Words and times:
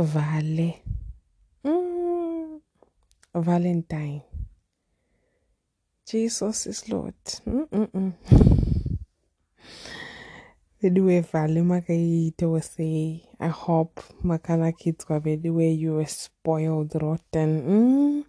Vale. 0.00 0.80
Mm, 1.64 2.60
Valentine. 3.34 4.22
Jesus 6.06 6.66
is 6.68 6.88
Lord. 6.88 7.14
Mm-mm-mm. 7.44 8.12
Vale 10.80 11.62
Makaite 11.64 12.48
was 12.48 12.66
say, 12.66 13.28
I 13.40 13.48
hope 13.48 14.00
Makana 14.24 14.72
kids 14.78 15.04
were 15.08 15.18
the 15.18 15.50
way 15.50 15.72
you 15.72 15.94
were 15.94 16.06
spoiled 16.06 16.94
rotten. 17.02 17.62
Mm. 17.66 18.24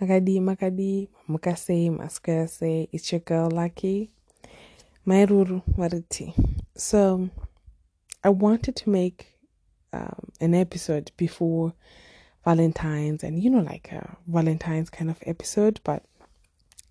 Makadi, 0.00 0.40
Makadi, 0.40 1.08
Mukase, 1.28 1.96
Maskaya 1.96 2.48
say, 2.50 2.88
it's 2.90 3.12
your 3.12 3.20
girl 3.20 3.48
Lucky. 3.48 4.10
Mairuru 5.06 5.62
Mariti. 5.78 6.34
So, 6.76 7.30
I 8.24 8.30
wanted 8.30 8.74
to 8.74 8.90
make 8.90 9.36
um, 9.92 10.30
an 10.40 10.54
episode 10.54 11.10
before 11.16 11.74
Valentine's 12.44 13.22
and, 13.22 13.42
you 13.42 13.50
know, 13.50 13.60
like 13.60 13.92
a 13.92 14.16
Valentine's 14.26 14.90
kind 14.90 15.10
of 15.10 15.18
episode, 15.26 15.80
but, 15.84 16.04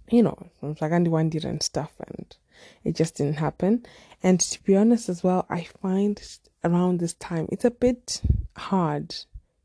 you 0.10 0.24
know, 0.24 0.38
one 0.62 1.30
did 1.30 1.46
and 1.46 1.64
stuff 1.64 1.92
and 2.08 2.36
it 2.84 2.96
just 2.96 3.16
didn't 3.16 3.38
happen. 3.38 3.86
And 4.22 4.40
to 4.40 4.64
be 4.64 4.76
honest 4.76 5.10
as 5.10 5.24
well, 5.24 5.46
I 5.50 5.64
find 5.82 6.22
around 6.64 7.00
this 7.00 7.14
time 7.14 7.48
it's 7.52 7.66
a 7.66 7.72
bit 7.72 8.22
hard, 8.58 9.16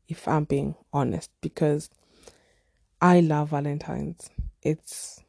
if 0.07 0.27
I'm 0.27 0.45
being 0.45 0.75
honest, 0.93 1.29
because 1.41 1.89
I 3.01 3.19
love 3.19 3.49
Valentine's. 3.49 4.29
It's 4.61 5.21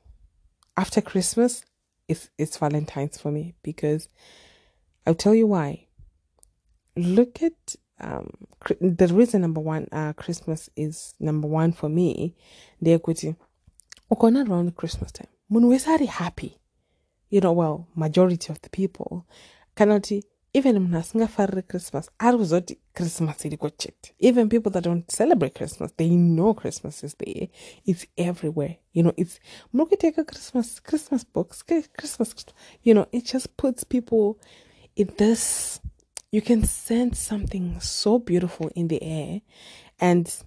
after 0.76 1.00
Christmas, 1.00 1.64
it's 2.08 2.30
it's 2.38 2.56
Valentine's 2.56 3.18
for 3.18 3.30
me 3.30 3.54
because 3.62 4.08
I'll 5.06 5.14
tell 5.14 5.34
you 5.34 5.46
why. 5.46 5.86
Look 6.96 7.42
at 7.42 7.76
um 8.00 8.30
the 8.80 9.08
reason 9.12 9.40
number 9.42 9.60
one 9.60 9.88
uh 9.92 10.12
Christmas 10.12 10.70
is 10.76 11.14
number 11.20 11.48
one 11.48 11.72
for 11.72 11.88
me. 11.88 12.34
The 12.80 12.94
equity. 12.94 13.36
Okay, 14.12 14.40
around 14.40 14.76
Christmas 14.76 15.12
time. 15.12 15.28
When 15.48 15.66
we're 15.66 16.06
happy, 16.06 16.58
you 17.30 17.40
know, 17.40 17.52
well, 17.52 17.88
majority 17.94 18.52
of 18.52 18.60
the 18.62 18.70
people 18.70 19.26
cannot 19.74 20.10
even 20.56 20.78
munhu 20.78 20.98
asingafariri 20.98 21.62
christmas 21.62 22.10
ari 22.18 22.38
kuzoti 22.38 22.74
christmas 22.94 23.44
iri 23.44 23.56
kochete 23.56 24.12
even 24.28 24.48
people 24.48 24.72
that 24.72 24.84
don't 24.84 25.10
celebrate 25.10 25.54
christmas 25.58 25.90
they 25.96 26.08
know 26.08 26.54
christmas 26.54 27.04
is 27.04 27.14
there 27.18 27.48
it's 27.84 28.06
everywhere 28.16 28.74
you 28.94 29.02
know 29.02 29.12
it's 29.16 29.38
take 29.98 30.16
a 30.18 30.24
christmas 30.24 30.80
christmas 30.80 31.24
box 31.24 31.62
christmas 31.98 32.30
you 32.86 32.94
know 32.94 33.06
it 33.12 33.24
just 33.32 33.48
puts 33.56 33.84
people 33.84 34.38
in 34.96 35.08
this 35.18 35.80
you 36.30 36.42
can 36.42 36.64
sense 36.64 37.18
something 37.18 37.80
so 37.80 38.18
beautiful 38.18 38.70
in 38.74 38.88
the 38.88 39.02
air 39.02 39.40
and 40.00 40.42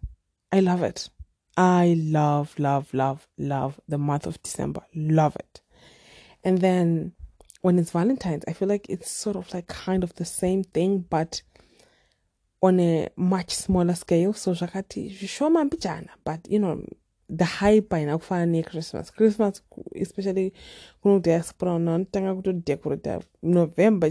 i 0.52 0.60
love 0.60 0.84
it. 0.84 1.10
I 1.58 1.96
love 1.98 2.58
love 2.58 2.94
love 2.94 3.28
love 3.38 3.80
the 3.88 3.98
month 3.98 4.26
of 4.26 4.42
december. 4.42 4.82
Love 4.96 5.36
it. 5.36 5.62
And 6.44 6.60
then 6.60 7.14
when 7.62 7.78
it's 7.78 7.92
Valentine's, 7.92 8.46
I 8.48 8.54
feel 8.54 8.70
like 8.70 8.90
it's 8.90 9.12
sort 9.12 9.36
of 9.36 9.54
like 9.54 9.68
kind 9.68 10.04
of 10.04 10.16
the 10.16 10.26
same 10.26 10.64
thing, 10.64 11.06
but 11.10 11.42
on 12.62 12.80
a 12.80 13.10
much 13.16 13.54
smaller 13.54 13.96
scale. 13.96 14.34
So 14.34 14.54
Bijana, 15.70 16.10
but 16.24 16.50
you 16.50 16.60
know, 16.60 16.86
the 17.30 17.46
hype 17.46 17.90
by 17.90 18.04
now 18.04 18.18
for 18.18 18.44
near 18.46 18.64
Christmas. 18.64 19.12
Christmas 19.12 19.62
especially 19.96 20.52
kuno 21.02 21.20
diaspora 21.20 21.78
non 21.78 22.06
tanga 22.06 22.42
to 22.42 22.54
decorate 22.54 23.24
November 23.44 24.10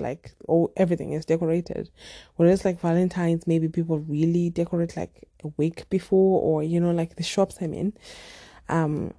like 0.00 0.32
oh 0.48 0.72
everything 0.76 1.12
is 1.12 1.24
decorated. 1.24 1.90
Whereas 2.34 2.64
like 2.64 2.80
Valentine's 2.80 3.46
maybe 3.46 3.68
people 3.68 4.00
really 4.00 4.50
decorate 4.50 4.96
like 4.96 5.28
a 5.44 5.48
week 5.56 5.88
before 5.90 6.42
or 6.42 6.62
you 6.62 6.80
know 6.80 6.90
like 6.90 7.16
the 7.16 7.22
shops 7.22 7.58
I'm 7.60 7.72
in. 7.72 7.92
Um 8.68 9.14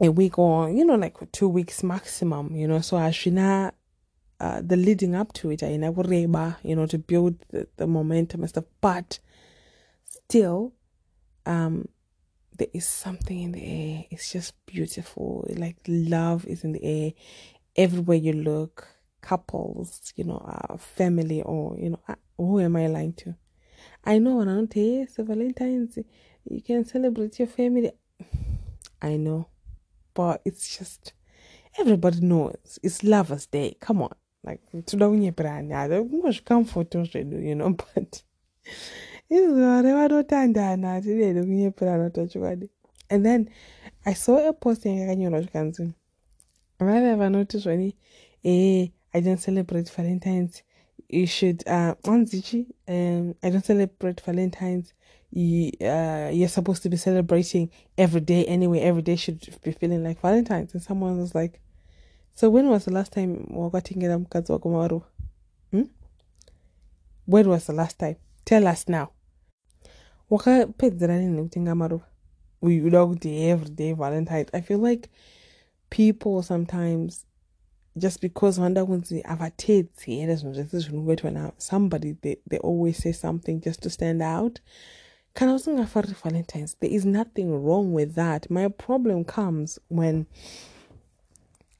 a 0.00 0.10
week 0.10 0.38
or 0.38 0.68
you 0.68 0.84
know 0.84 0.96
like 0.96 1.16
two 1.32 1.48
weeks 1.48 1.82
maximum 1.82 2.54
you 2.56 2.66
know 2.66 2.80
so 2.80 2.96
ashina 2.96 3.72
uh, 4.40 4.60
the 4.60 4.76
leading 4.76 5.14
up 5.14 5.32
to 5.32 5.50
it 5.50 5.62
I 5.62 5.76
never 5.76 6.02
aina 6.12 6.58
you 6.64 6.74
know 6.74 6.86
to 6.86 6.98
build 6.98 7.36
the, 7.50 7.68
the 7.76 7.86
momentum 7.86 8.40
and 8.40 8.50
stuff 8.50 8.64
but 8.80 9.20
still 10.04 10.72
um 11.46 11.86
there 12.56 12.68
is 12.72 12.86
something 12.86 13.40
in 13.40 13.52
the 13.52 13.64
air. 13.64 14.04
It's 14.10 14.32
just 14.32 14.54
beautiful. 14.66 15.46
Like 15.56 15.78
love 15.86 16.46
is 16.46 16.64
in 16.64 16.72
the 16.72 16.84
air. 16.84 17.12
Everywhere 17.76 18.18
you 18.18 18.32
look 18.34 18.86
couples 19.22 20.12
you 20.16 20.24
know 20.24 20.38
uh, 20.38 20.76
family 20.76 21.42
or 21.42 21.78
you 21.78 21.90
know 21.90 22.00
uh, 22.08 22.14
who 22.36 22.58
am 22.58 22.74
i 22.74 22.88
lying 22.88 23.12
to? 23.12 23.34
I 24.04 24.18
know 24.18 24.36
when 24.36 24.48
i'm 24.48 24.68
yes 24.74 25.14
valentine's 25.16 25.96
you 26.44 26.60
can 26.60 26.84
celebrate 26.84 27.38
your 27.38 27.48
family. 27.48 27.92
I 29.02 29.16
know 29.16 29.46
but 30.14 30.42
it's 30.44 30.76
just 30.76 31.12
everybody 31.78 32.20
knows. 32.20 32.78
It's 32.82 33.02
Lovers 33.02 33.46
Day. 33.46 33.76
Come 33.80 34.02
on, 34.02 34.14
like 34.44 34.60
I 35.72 35.88
don't 35.88 36.10
much 36.22 36.44
comfort 36.44 36.94
you 36.94 37.54
know, 37.54 37.70
but 37.94 38.22
and 43.10 43.26
then 43.26 43.50
I 44.04 44.14
saw 44.14 44.48
a 44.48 44.52
post 44.52 44.86
in 44.86 44.98
Kanyo 44.98 45.94
Have 46.80 46.88
I 46.88 46.96
ever 46.96 47.30
noticed 47.30 47.66
when 47.66 47.92
eh, 48.44 48.86
I 49.14 49.20
don't 49.20 49.38
celebrate 49.38 49.88
Valentine's? 49.90 50.62
You 51.08 51.26
should 51.26 51.66
uh 51.66 51.94
um 52.06 53.34
I 53.42 53.50
don't 53.50 53.64
celebrate 53.64 54.20
Valentine's 54.20 54.92
you, 55.32 55.72
uh, 55.80 56.30
you're 56.32 56.48
supposed 56.48 56.82
to 56.82 56.90
be 56.90 56.98
celebrating 56.98 57.70
every 57.96 58.20
day 58.20 58.44
anyway. 58.44 58.80
Every 58.80 59.02
day 59.02 59.16
should 59.16 59.40
be 59.62 59.72
feeling 59.72 60.04
like 60.04 60.20
Valentine's. 60.20 60.74
And 60.74 60.82
someone 60.82 61.18
was 61.18 61.34
like, 61.34 61.58
So 62.34 62.50
when 62.50 62.68
was 62.68 62.84
the 62.84 62.92
last 62.92 63.12
time? 63.12 63.46
Hmm? 65.70 65.82
When 67.24 67.48
was 67.48 67.66
the 67.66 67.72
last 67.72 67.98
time? 67.98 68.16
Tell 68.44 68.66
us 68.66 68.88
now. 68.88 69.12
Wakapedzera 70.32 71.18
nini 71.18 71.42
kutenga 71.42 71.74
maruva 71.74 72.06
uda 72.62 73.06
kuti 73.06 73.42
everyday 73.42 73.92
valentine. 73.92 74.46
I 74.52 74.60
feel 74.60 74.80
like 74.80 75.08
people 75.90 76.42
sometimes 76.42 77.26
just 77.96 78.20
because 78.20 78.60
vanoda 78.60 78.86
kunzi 78.86 79.20
havatedzi 79.20 80.06
here 80.06 80.36
zvinhu 80.36 80.54
zvese 80.54 80.78
zvinongoitwa 80.78 81.30
now 81.30 81.50
somebody 81.58 82.12
they, 82.12 82.36
they 82.48 82.58
always 82.58 82.98
say 82.98 83.12
something 83.12 83.60
just 83.60 83.80
to 83.80 83.90
stand 83.90 84.22
out. 84.22 84.60
Kana 85.34 85.54
usingafariri 85.54 86.14
valentines? 86.24 86.76
There 86.80 86.94
is 86.94 87.04
nothing 87.04 87.50
wrong 87.64 87.94
with 87.94 88.14
that. 88.14 88.50
My 88.50 88.68
problem 88.68 89.24
comes 89.24 89.80
when 89.90 90.26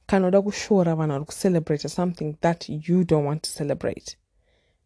kana 0.07 0.27
uda 0.27 0.41
kushora 0.41 0.95
vanhu 0.95 1.11
vari 1.11 1.25
kucelebrate 1.25 1.89
something 1.89 2.37
that 2.41 2.69
you 2.69 3.03
don't 3.03 3.25
want 3.25 3.41
to 3.43 3.49
celebrate 3.49 4.17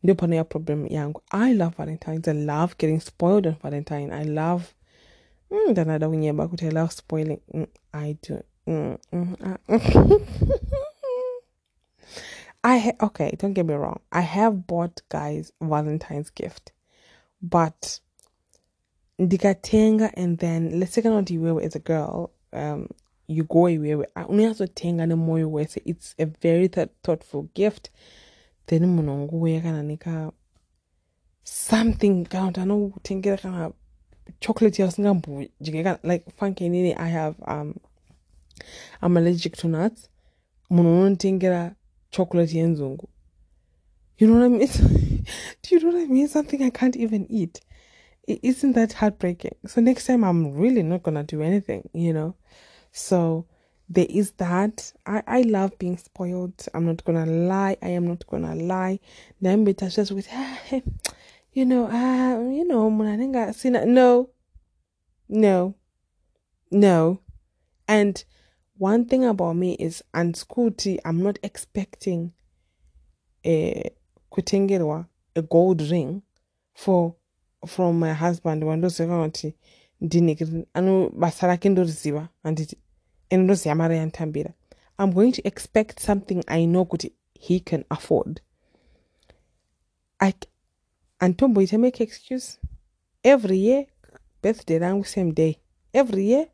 ndio 0.04 0.16
panouya 0.16 0.44
problem 0.44 0.88
yangu. 0.90 1.22
I 1.32 1.54
love 1.54 1.76
valentines 1.78 2.28
i 2.28 2.34
love 2.34 2.76
getting 2.78 3.00
spoiled 3.00 3.48
on 3.48 3.56
valentine. 3.64 4.12
I 4.14 4.26
love 4.26 4.66
mm, 5.52 5.72
ndanada 5.72 6.10
kunyeba 6.10 6.48
kuti 6.48 6.66
i 6.68 6.72
love 6.72 6.92
spoiling. 6.92 7.40
Mm, 7.54 7.68
i 7.94 8.18
do. 8.30 8.40
Mm, 8.68 8.98
mm, 9.14 9.36
uh, 9.70 9.80
I 12.64 12.78
ha- 12.80 12.96
okay, 13.06 13.32
don't 13.38 13.54
get 13.54 13.66
me 13.66 13.74
wrong. 13.76 14.00
I 14.12 14.22
have 14.22 14.68
bought 14.68 15.02
guys 15.10 15.52
Valentine's 15.62 16.30
gift, 16.30 16.72
but 17.42 18.00
ndikatenga 19.20 20.12
and 20.18 20.38
then 20.40 20.80
let's 20.80 20.94
say 20.94 21.02
kana 21.02 21.22
kuti 21.22 21.34
iwewe 21.36 21.64
as 21.66 21.76
a 21.76 21.80
girl 21.80 22.30
um, 22.54 22.88
you 23.28 23.44
go 23.44 23.70
iwewe 23.70 24.08
unonyatsotenga 24.16 25.06
nemoyo 25.06 25.52
wese. 25.52 25.82
It's 25.86 26.16
a 26.20 26.26
very 26.26 26.70
th 26.70 26.90
thoughtful 27.04 27.44
gift 27.54 27.90
then 28.68 28.86
munhu 28.86 29.12
angouya 29.12 29.62
kana 29.62 29.84
neka 29.84 30.32
something 31.44 32.26
kana 32.26 32.48
kuti 32.48 32.60
anokutengera 32.60 33.38
kana 33.38 33.72
chocolate 34.40 34.82
yausingambodye 34.82 35.84
kana 35.84 36.00
like 36.04 36.26
funky 36.38 36.66
inini 36.66 36.94
i 36.94 37.10
have 37.10 37.36
um, 37.48 37.76
i'm 39.02 39.18
allergic 39.18 39.56
to 39.58 39.68
nuts. 39.68 40.10
Munhu 40.70 41.02
unotengera 41.02 41.76
chocolate 42.12 42.58
yenzungu 42.58 43.08
you 44.18 44.28
know 44.28 44.40
what 44.40 44.46
i 44.46 44.50
mean? 44.50 44.68
Do 45.64 45.76
you 45.76 45.80
know 45.80 45.92
what 45.92 46.02
i 46.02 46.06
mean? 46.06 46.28
Something 46.28 46.64
i 46.64 46.70
can't 46.70 46.96
even 46.96 47.28
eat. 47.30 47.62
Isn't 48.28 48.74
that 48.74 48.94
heartbreaking? 48.94 49.56
So 49.68 49.80
next 49.80 50.06
time 50.08 50.24
I'm 50.24 50.54
really 50.54 50.84
not 50.84 51.04
gonna 51.04 51.24
do 51.24 51.42
anything, 51.42 51.90
you 51.94 52.14
know. 52.14 52.36
So 52.92 53.46
there 53.90 54.08
is 54.10 54.32
that. 54.32 54.92
I, 55.06 55.24
I 55.28 55.42
love 55.42 55.78
being 55.80 55.98
spoiled. 55.98 56.66
I'm 56.74 56.86
not 56.86 57.04
gonna 57.06 57.26
lie. 57.26 57.78
I 57.82 57.90
am 57.90 58.08
not 58.08 58.26
gonna 58.28 58.56
lie. 58.56 59.00
Then 59.42 59.64
be 59.64 59.74
just 59.74 60.12
with 60.12 60.28
you 61.54 61.66
know, 61.66 61.88
uh, 61.88 62.50
you 62.50 62.68
know, 62.68 62.90
no, 62.90 64.30
no, 65.30 65.76
no. 66.72 67.20
And 67.88 68.24
one 68.78 69.06
thing 69.06 69.26
about 69.26 69.56
me 69.56 69.74
is 69.76 70.04
and 70.14 70.44
I'm 71.06 71.24
not 71.24 71.40
expecting 71.42 72.34
a 73.46 73.90
kutengerwa, 74.32 75.08
a 75.36 75.42
gold 75.42 75.82
ring 75.82 76.22
for 76.76 77.16
from 77.66 78.00
my 78.00 78.14
husband 78.14 78.64
wandoziva 78.64 79.24
kuti 79.24 79.56
ndini 80.02 80.66
ano 80.74 81.10
basa 81.10 81.48
rake 81.48 81.70
ndoriziva 81.70 82.30
handiti 82.44 82.78
i'm 85.00 85.14
going 85.14 85.32
to 85.32 85.42
expect 85.48 86.00
something 86.00 86.44
i 86.48 86.66
know 86.66 86.86
kuti 86.86 87.12
he 87.40 87.60
can 87.60 87.84
afford. 87.90 88.42
Handitomboita 91.20 91.80
make 91.80 92.04
excuse. 92.04 92.60
Every 93.24 93.58
year 93.58 93.86
birthday 94.42 94.80
rangu 94.80 95.06
same 95.06 95.32
day. 95.34 95.60
Every 95.94 96.26
year 96.26 96.48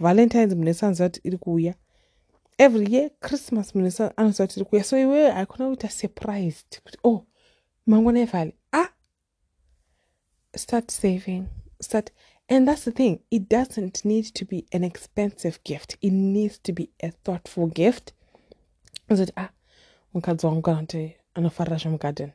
valentines 0.00 0.52
anoziva 0.52 1.08
kuti 1.08 1.20
iri 1.24 1.74
every 2.58 2.86
year 2.92 3.10
christmas 3.20 3.74
munhu 3.74 3.84
wese 3.84 4.12
anoziva 4.16 4.46
kuti 4.46 4.60
iri 4.60 4.64
kuuya 4.64 4.84
so 4.84 4.98
iweyo 4.98 5.32
haikona 5.32 5.66
kuita 5.68 5.88
surprised. 5.88 6.80
Oh 7.04 7.26
mangwana 7.86 8.20
evhale 8.20 8.54
ah! 8.72 8.88
Start 10.56 10.90
saving. 10.90 11.46
Start 11.80 12.10
and 12.48 12.66
that's 12.66 12.84
the 12.84 12.92
thing 12.92 13.20
it 13.30 13.48
doesn't 13.48 14.04
need 14.04 14.24
to 14.34 14.44
be 14.44 14.66
an 14.72 14.84
expensive 14.84 15.62
gift. 15.64 15.96
It 16.00 16.12
needs 16.12 16.58
to 16.60 16.72
be 16.72 16.90
a 17.02 17.10
thoughtful 17.10 17.66
gift. 17.66 18.12
Zoti 19.10 19.32
ah 19.36 19.50
mukadzi 20.14 20.46
wangu 20.46 20.62
kana 20.62 20.80
kuti 20.80 21.14
anofarira 21.34 21.76
zvemugarden 21.76 22.32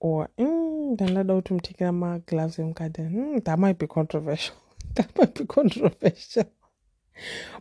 or 0.00 0.28
mm, 0.38 0.92
ndandada 0.92 1.34
kuti 1.34 1.54
mutekera 1.54 1.92
magloves 1.92 2.58
emugarden 2.58 3.12
mm, 3.12 3.40
that 3.44 3.58
might 3.58 3.78
be 3.78 3.86
controversial. 3.86 4.56
That 4.94 5.16
might 5.18 5.34
be 5.38 5.46
controversial. 5.46 6.44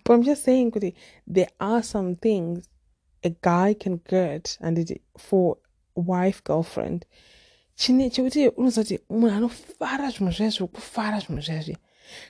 But 0.03 0.13
i'm 0.13 0.23
just 0.23 0.43
saying 0.43 0.71
kuti 0.71 0.93
there 1.27 1.49
are 1.59 1.83
some 1.83 2.15
things 2.15 2.69
a 3.23 3.29
guy 3.29 3.73
can 3.73 3.99
get 4.09 4.57
and 4.61 4.79
it, 4.79 5.01
for 5.17 5.57
wife 5.95 6.41
girlfriend 6.43 7.05
chine 7.75 8.09
chekuti 8.09 8.47
unoziva 8.47 8.83
kuti 8.83 8.99
munhu 9.09 9.35
anofara 9.35 10.09
zvinhu 10.11 10.31
zvezvi 10.31 10.67
kufara 10.67 11.19
zvezvi 11.19 11.77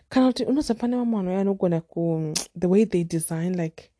kana 0.10 0.28
kuti 0.28 0.46
unoziva 0.46 0.80
pane 0.80 0.96
vamwe 0.98 1.16
vanhu 1.18 1.30
uya 1.30 1.42
anogona 1.42 1.81
ku 1.81 2.34
the 2.60 2.68
way 2.68 2.86
they 2.86 3.04
design 3.04 3.56
like 3.56 3.92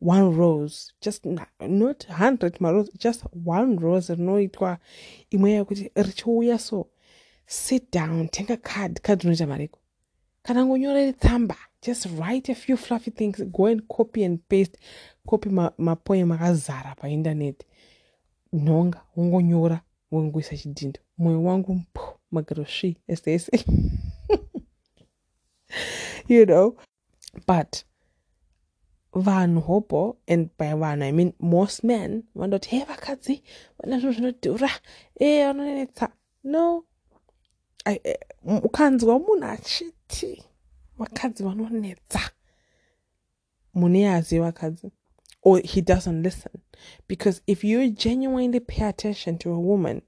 one 0.00 0.36
rose 0.36 0.92
just 1.00 1.26
not 1.60 2.06
hundred 2.06 2.60
marose 2.60 2.90
just 2.98 3.24
one 3.46 3.76
rose 3.78 4.14
rinoitwa 4.14 4.78
imwe 5.30 5.50
yekuti 5.50 5.90
richiuya. 5.94 6.58
So 6.58 6.86
sit 7.46 7.92
down 7.92 8.28
tenga 8.28 8.56
card 8.56 9.02
card 9.02 9.22
rinoita 9.22 9.46
mariko 9.46 9.78
kana 10.42 10.64
ngonyorere 10.64 11.12
tsamba 11.12 11.56
just 11.82 12.06
write 12.18 12.52
a 12.52 12.54
few 12.54 12.76
fluffy 12.76 13.10
things 13.10 13.42
go 13.52 13.66
and 13.66 13.88
copy 13.88 14.24
and 14.24 14.38
paste 14.48 14.78
copy 15.26 15.48
mapoem 15.78 16.32
akazara 16.32 16.94
paindaneti 16.94 17.66
nhonga 18.52 19.00
wongonyora 19.16 19.80
wongoisa 20.10 20.56
chidhindo 20.56 21.00
mwoyo 21.18 21.42
wangu 21.44 21.74
mpo 21.74 22.20
magaro 22.30 22.64
svi 22.64 22.96
ese 23.08 23.34
ese 23.34 23.50
you 26.28 26.46
know? 26.46 26.76
But 27.46 27.84
vanhu 29.14 29.60
hopo 29.60 30.16
and 30.28 30.50
by 30.58 30.72
vanhu 30.74 31.04
i 31.04 31.12
mean 31.12 31.32
most 31.40 31.84
men 31.84 32.22
vandoti 32.34 32.68
he 32.68 32.84
vakadzi 32.84 33.42
vana 33.78 33.98
zvinhu 33.98 34.12
zvinodhura 34.12 34.70
e 35.20 35.44
vanonetsa 35.44 36.12
no. 36.44 36.84
Eh, 37.84 38.16
Ukanzwa 38.44 39.18
munhu 39.18 39.44
achiti 39.44 40.42
vakadzi 40.98 41.42
vanonetsa 41.42 42.20
munhu 43.74 43.96
iye 43.96 44.40
vakadzi. 44.40 44.90
Or 45.42 45.60
he 45.60 45.80
doesn't 45.80 46.22
listen. 46.22 46.60
Because 47.06 47.42
if 47.46 47.62
you 47.62 47.90
genuinely 47.90 48.60
pay 48.60 48.88
attention 48.88 49.38
to 49.38 49.52
a 49.52 49.58
woman 49.58 50.02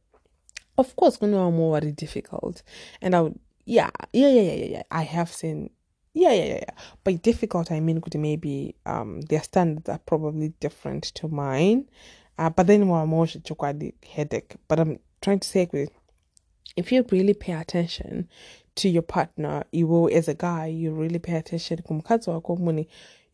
of 0.81 0.97
course 0.97 1.19
kune 1.19 1.37
vamwe 1.37 1.71
vari 1.71 1.93
difficult 1.93 2.63
and 3.01 3.15
i 3.15 3.21
would 3.21 3.39
yeah 3.65 3.91
yeah 4.13 4.29
yeah 4.29 4.41
yeah 4.41 4.65
yeah 4.65 4.83
i 4.91 5.03
have 5.03 5.31
seen 5.33 5.71
yeah, 6.13 6.33
yeah, 6.33 6.45
yeah, 6.45 6.59
yeah. 6.63 6.75
By 7.05 7.13
difficult, 7.13 7.71
I 7.71 7.79
mean, 7.81 8.01
could 8.01 8.19
maybe 8.19 8.75
um 8.87 9.21
their 9.23 9.43
standards 9.43 9.89
are 9.89 9.99
probably 9.99 10.49
different 10.61 11.05
to 11.15 11.29
mine. 11.29 11.89
Uh, 12.37 12.51
but 12.51 12.67
then 12.67 12.87
more 12.87 13.07
more 13.07 13.27
the 13.27 13.95
headache. 14.09 14.57
But 14.67 14.81
I'm 14.81 14.99
trying 15.21 15.41
to 15.41 15.49
say, 15.49 15.69
if 16.77 16.91
you 16.91 17.07
really 17.11 17.35
pay 17.35 17.53
attention 17.53 18.29
to 18.77 18.89
your 18.89 19.03
partner, 19.03 19.65
you 19.73 19.87
will 19.87 20.09
as 20.13 20.27
a 20.27 20.35
guy, 20.35 20.67
you 20.67 20.93
really 20.93 21.19
pay 21.19 21.37
attention. 21.37 21.79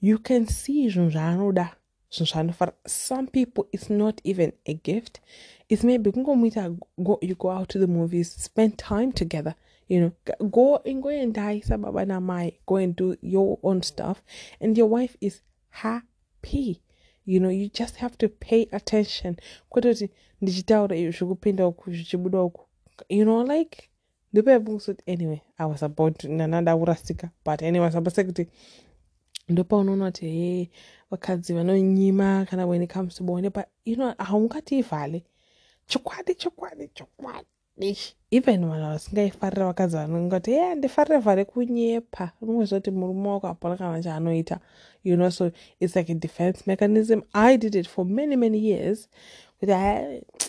You 0.00 0.19
can 0.19 0.46
see 0.49 0.88
for 2.52 2.73
some 2.87 3.26
people 3.26 3.69
it's 3.73 3.88
not 3.88 4.20
even 4.25 4.52
a 4.67 4.75
gift. 4.75 5.20
It's 5.69 5.82
maybe 5.82 6.11
you 7.23 7.34
go 7.37 7.50
out 7.50 7.69
to 7.70 7.78
the 7.78 7.87
movies, 7.87 8.32
spend 8.32 8.78
time 8.78 9.12
together 9.12 9.55
you 9.88 10.00
know 10.00 10.12
go 10.50 10.81
and 10.85 11.03
go 11.03 11.09
and 11.09 11.35
die 11.35 11.61
sababa 11.61 12.21
mai 12.21 12.59
go 12.67 12.77
and 12.77 12.97
do 12.97 13.17
your 13.21 13.59
own 13.62 13.83
stuff 13.83 14.23
and 14.61 14.77
your 14.79 14.88
wife 14.88 15.17
is 15.21 15.43
happy. 15.69 16.83
You 17.25 17.41
know 17.41 17.49
you 17.49 17.69
just 17.69 17.97
have 17.97 18.17
to 18.19 18.29
pay 18.29 18.69
attention. 18.73 19.37
Kwetoti 19.71 20.11
ndichitaura 20.41 20.97
izvo 20.97 21.12
zvekupinda 21.12 21.67
uku 21.67 21.91
zvichibuda 21.91 22.43
uku 22.43 22.67
you 23.09 23.25
know 23.25 23.47
like 23.47 23.91
ndopebungusoti 24.33 25.12
anyway 25.12 25.41
i 25.59 25.67
was 25.71 25.83
about 25.83 26.25
nanadaurasika 26.25 27.31
but 27.44 27.62
anyway 27.62 27.91
sabase 27.91 28.25
kuti 28.25 28.47
ndopaunoona 29.49 30.06
kuti 30.06 30.27
he 30.27 30.71
vakadzi 31.11 31.53
vanonyima 31.55 32.47
kana 32.50 32.67
when 32.67 32.83
it 32.83 32.93
comes 32.93 33.15
to 33.15 33.25
bonde 33.25 33.50
but 33.50 33.65
you 33.85 33.94
know 33.94 34.15
haungatiivhale 34.19 35.25
chokwadi 35.87 36.35
chokwadi 36.35 36.88
chokwadi 36.88 37.49
even 38.31 38.61
vanhu 38.67 38.90
vasingaifarira 38.90 39.67
vakadzi 39.67 39.96
vanongati 39.96 40.50
e 40.52 40.58
handifarire 40.58 41.19
vhare 41.19 41.44
kunyepa 41.44 42.32
kuti 42.40 42.90
murume 42.90 43.28
wako 43.28 43.46
hapana 43.46 43.76
kana 43.76 44.02
chaanoita 44.02 44.61
you 45.05 45.17
know 45.17 45.31
so 45.31 45.50
it's 45.81 45.96
like 45.96 46.12
a 46.12 46.14
defense 46.14 46.62
mechanism. 46.67 47.23
I 47.32 47.56
did 47.56 47.75
it 47.75 47.88
for 47.88 48.05
many 48.05 48.37
many 48.37 48.58
years. 48.58 49.08
Kuti 49.61 49.73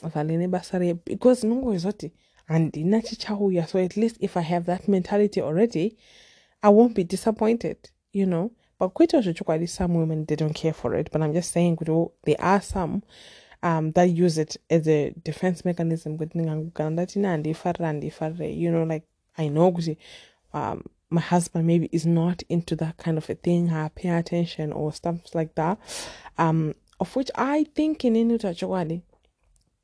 vhale 0.04 0.38
nebasa 0.38 0.80
re 0.80 0.94
because 0.94 1.48
kuti 1.48 2.12
handina 2.48 3.02
chichauya 3.02 3.68
so 3.68 3.80
at 3.80 3.98
least 3.98 4.18
if 4.20 4.38
i 4.38 4.42
have 4.42 4.66
that 4.66 4.88
mentality 4.88 5.42
already 5.42 5.98
i 6.64 6.70
won't 6.70 6.96
be 6.96 7.04
disappointed 7.04 7.78
you 8.14 8.26
know. 8.26 8.52
But 8.80 8.94
kuitawo 8.94 9.22
zvechokwadi 9.24 9.68
some 9.68 9.98
women 10.00 10.26
they 10.26 10.36
don't 10.36 10.56
care 10.56 10.74
for 10.74 10.96
it. 10.96 11.12
But 11.12 11.22
i'm 11.22 11.34
just 11.34 11.52
saying 11.52 11.76
kuti 11.76 11.92
oh, 11.92 12.12
there 12.26 12.42
are 12.42 12.62
some 12.62 13.02
um, 13.68 13.92
that 13.92 14.10
use 14.10 14.38
it 14.38 14.58
as 14.70 14.88
a 14.88 15.14
defense 15.24 15.62
mechanism 15.66 16.18
ndati 16.90 17.20
ine 17.20 17.28
handiifarira 17.28 17.88
handiifarire 17.88 18.54
you 18.54 18.72
know 18.72 18.86
like 18.86 19.06
i 19.38 19.50
know 19.50 19.74
um, 20.54 20.84
my 21.10 21.22
husband 21.22 21.66
maybe 21.66 21.90
is 21.92 22.06
not 22.06 22.44
into 22.50 22.76
that 22.76 22.98
kind 22.98 23.18
of 23.18 23.30
a 23.30 23.36
thing 23.36 23.68
ha 23.68 23.90
pay 23.96 24.10
attention 24.10 24.74
or 24.74 24.94
stuff 24.94 25.36
like 25.36 25.56
that. 25.56 25.78
Um, 26.38 26.74
of 27.00 27.16
which 27.16 27.32
i 27.36 27.64
think 27.64 28.04
inini 28.04 28.34
kuti 28.34 28.48
achokwadi 28.48 29.02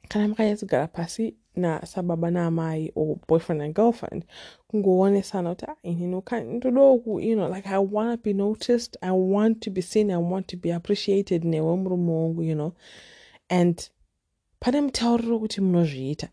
kana 0.09 0.27
makanyatsogara 0.27 0.87
pasi 0.87 1.35
nasababa 1.55 2.31
naamai 2.31 2.91
or 2.95 3.17
boyfriend 3.27 3.61
and 3.61 3.75
girlfriend. 3.75 4.25
Kungoonesana 4.67 5.55
kuti 5.55 5.65
inini 5.83 6.21
ndodoku 6.57 7.19
you 7.19 7.35
know 7.35 7.49
like 7.55 7.67
i 7.69 7.77
want 7.77 8.23
to 8.23 8.23
be 8.23 8.33
noticed 8.33 8.97
i 9.01 9.11
want 9.11 9.59
to 9.59 9.71
be 9.71 9.81
seen 9.81 10.11
i 10.11 10.17
want 10.17 10.47
to 10.47 10.57
be 10.57 10.73
appreciated 10.73 11.43
newe 11.45 11.77
murume 11.77 12.11
wangu 12.11 12.43
you 12.43 12.55
know 12.55 12.73
and 13.59 13.89
pane 14.59 14.81
mutauriro 14.81 15.33
wekuti 15.35 15.61
munozviita. 15.61 16.27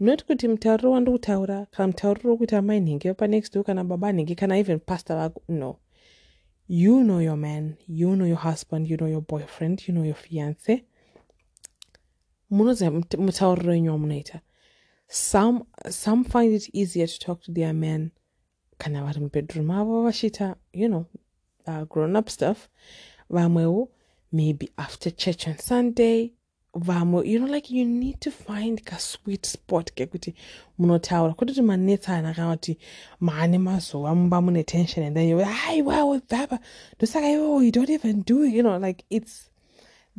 Not 0.00 0.24
kuti 0.26 0.48
mutauriro 0.48 0.90
wandikutaura 0.90 1.66
kana 1.70 1.86
mutauriro 1.86 2.30
wekuti 2.30 2.54
amai 2.56 2.80
nhingi 2.80 3.08
vepanext 3.08 3.54
door 3.54 3.64
kana 3.64 3.84
baba 3.84 4.12
nhingi 4.12 4.34
kana 4.36 4.58
even 4.58 4.78
pastor 4.80 5.16
vako 5.16 5.42
no. 5.48 5.78
You 6.68 7.02
know 7.02 7.20
your 7.20 7.36
man 7.36 7.76
you 7.88 8.14
know 8.16 8.26
your 8.26 8.42
husband 8.48 8.88
you 8.90 8.96
know 8.96 9.08
your 9.08 9.22
boyfriend 9.22 9.88
you 9.88 9.94
know 9.94 10.04
your 10.04 10.14
fiance. 10.14 10.84
Munoziva 12.50 12.90
mutauriro 13.18 13.72
wenyu 13.72 13.90
wamunoita. 13.90 14.40
Some 15.08 15.64
some 15.90 16.24
find 16.24 16.52
it 16.54 16.70
easier 16.72 17.06
to 17.06 17.18
talk 17.18 17.42
to 17.42 17.52
their 17.52 17.74
man 17.74 18.10
kana 18.78 19.04
vari 19.04 19.20
mubedroom 19.20 19.70
avo 19.70 20.02
vachiita 20.02 20.56
you 20.72 20.88
know 20.88 21.06
uh, 21.66 21.84
grown 21.88 22.16
up 22.16 22.28
stuff. 22.30 22.68
Vamwewo 23.30 23.88
maybe 24.32 24.70
after 24.78 25.10
church 25.10 25.48
on 25.48 25.58
sunday 25.58 26.32
vamwe 26.74 27.26
you 27.28 27.38
know 27.38 27.54
like 27.54 27.70
you 27.70 27.84
need 27.84 28.20
to 28.20 28.30
find 28.30 28.82
kasweet 28.84 29.46
spot 29.46 29.92
kekuti 29.94 30.34
munotaura. 30.78 31.34
Kwete 31.34 31.52
kuti 31.52 31.62
manetsana 31.62 32.34
kana 32.34 32.56
kuti 32.56 32.78
maane 33.20 33.58
mazuva 33.58 34.14
mumba 34.14 34.40
mune 34.42 34.64
tension 34.64 35.06
and 35.06 35.16
then 35.16 35.28
you 35.28 35.38
hai 35.38 35.82
wow 35.82 36.20
baba 36.30 36.60
ndosaka 36.96 37.30
iwo 37.30 37.62
you 37.62 37.70
don't 37.70 37.90
even 37.90 38.22
do 38.22 38.44
it, 38.44 38.54
you 38.54 38.62
know 38.62 38.78
like 38.78 39.04
it's 39.10 39.50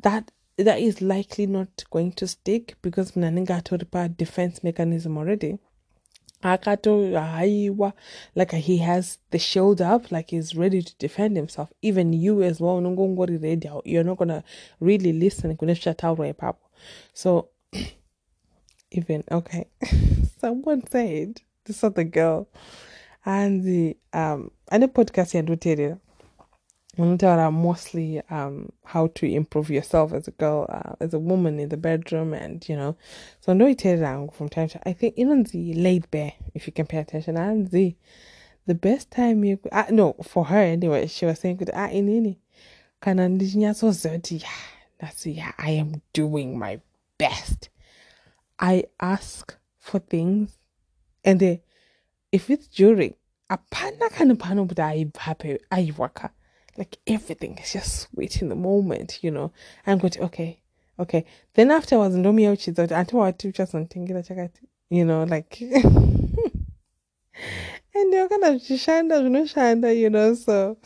that 0.01 0.31
that 0.57 0.79
is 0.79 1.01
likely 1.01 1.47
not 1.47 1.89
going 1.89 2.11
to 2.11 2.27
stick 2.27 2.75
because 2.81 3.13
munhu 3.15 3.27
anenge 3.27 3.53
atori 3.53 3.85
padefense 3.85 4.59
mechanism 4.63 5.17
already 5.17 5.57
akato 6.43 7.11
haiwa. 7.13 7.93
Like 8.35 8.51
he 8.51 8.77
has 8.77 9.17
the 9.31 9.39
shield 9.39 9.81
up 9.81 10.11
like 10.11 10.29
he's 10.29 10.55
ready 10.55 10.81
to 10.81 10.95
defend 10.97 11.37
himself. 11.37 11.71
Even 11.81 12.13
you 12.13 12.43
as 12.43 12.59
well 12.59 12.81
you're 13.85 14.03
not 14.03 14.17
gonna 14.17 14.43
really 14.79 15.13
listen. 15.13 15.57
So 17.13 17.49
even 18.91 19.23
okay. 19.31 19.67
Someone 20.39 20.85
said 20.87 21.41
this 21.65 21.83
other 21.83 22.03
girl. 22.03 22.47
And 23.25 23.63
the 23.63 23.97
um 24.11 24.51
ane 24.71 24.87
podcast 24.87 25.33
yandoteerera 26.97 27.47
unotaura 27.47 27.51
mostly 27.51 28.21
um 28.29 28.69
how 28.83 29.07
to 29.07 29.25
improve 29.25 29.73
yourself 29.73 30.13
as 30.13 30.27
a 30.27 30.31
girl 30.31 30.65
uh, 30.69 30.93
as 30.99 31.13
a 31.13 31.19
woman 31.19 31.59
in 31.59 31.69
the 31.69 31.77
bedroom 31.77 32.33
and 32.33 32.69
you 32.69 32.75
know 32.75 32.95
so 33.39 33.53
ndoiteerera 33.53 34.07
hangu 34.07 34.31
from 34.33 34.49
time 34.49 34.67
to 34.67 34.73
time. 34.73 34.83
i 34.85 34.93
think 34.93 35.17
even 35.17 35.43
the 35.43 35.73
laid 35.73 36.03
bare 36.11 36.33
if 36.53 36.67
you 36.67 36.73
can 36.73 36.85
pay 36.85 36.99
attention 36.99 37.37
hanzi 37.37 37.69
the 37.71 37.95
the 38.67 38.73
best 38.73 39.09
time 39.09 39.43
you 39.43 39.57
uh, 39.71 39.89
no 39.89 40.15
for 40.23 40.45
her 40.45 40.59
anyway 40.59 41.07
she 41.07 41.25
was 41.25 41.39
saying 41.39 41.57
ah 41.73 41.91
inini 41.91 42.37
kana 42.99 43.29
ndichinyatsoziva 43.29 44.15
kuti 44.15 44.35
yeah 44.35 44.51
that's 44.97 45.25
yeah 45.25 45.53
i 45.57 45.79
am 45.79 45.93
doing 46.13 46.57
my 46.57 46.79
best 47.19 47.69
i 48.59 48.83
ask 48.99 49.57
for 49.79 49.99
things 50.07 50.59
and 51.23 51.59
if 52.31 52.49
it's 52.49 52.69
during 52.77 53.13
apana 53.49 54.09
kana 54.09 54.35
pano 54.35 54.65
kuti 54.65 54.81
aibvape 54.81 55.61
aiwaka 55.69 56.29
like 56.77 56.97
everything 57.07 57.57
is 57.59 57.73
just 57.73 58.01
sweet 58.01 58.41
in 58.41 58.49
the 58.49 58.55
moment 58.55 59.19
you 59.23 59.31
know. 59.31 59.51
I'm 59.85 59.97
going 59.99 60.11
to 60.11 60.23
okay 60.23 60.59
okay. 60.99 61.25
Then 61.53 61.71
afterwards 61.71 62.15
ndomiya 62.15 62.51
uchidza 62.51 62.81
kuti 62.81 62.93
antiwati 62.93 63.47
uchazonditengera 63.47 64.23
chakati 64.23 64.61
you 64.89 65.03
know 65.03 65.25
like 65.25 65.61
and 67.95 68.29
kana 68.29 68.57
zvichishanda 68.57 69.19
zvinoshanda 69.19 69.21
you 69.21 69.29
know 69.29 69.45
shanda, 69.45 69.93
you 69.93 70.09
know, 70.09 70.35
so 70.35 70.77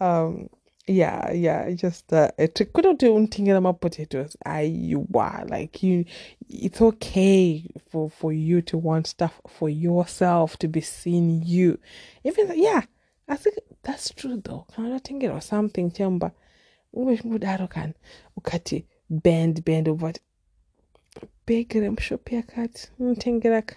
um 0.00 0.48
yeah 0.86 1.30
yeah 1.32 1.70
just 1.74 2.12
uh 2.12 2.28
kunoti 2.72 3.08
unotengera 3.08 3.60
mapotatoes 3.60 4.38
aiwa 4.44 5.44
like 5.50 5.86
you 5.86 6.04
it's 6.48 6.80
okay 6.80 7.64
for 7.90 8.10
for 8.10 8.32
you 8.32 8.62
to 8.62 8.78
want 8.78 9.06
stuff 9.06 9.40
for 9.48 9.70
yourself 9.70 10.56
to 10.58 10.68
be 10.68 10.80
seen 10.80 11.42
you. 11.46 11.78
Even 12.24 12.58
yeah 12.58 12.82
i 13.28 13.36
think 13.36 13.56
that's 13.82 14.14
true 14.14 14.36
though. 14.36 14.66
Kana 14.74 14.88
utatengera 14.88 15.42
something? 15.42 15.90
Chamba 15.90 16.32
unge 16.94 17.16
chingodaro 17.16 17.68
kani 17.68 17.94
ukati 18.36 18.84
band 19.10 19.64
band 19.64 19.88
but 19.98 20.18
bhegi 21.46 21.80
remushopi 21.80 22.34
yakati 22.34 22.90
unotengera 22.98 23.62
ka 23.62 23.76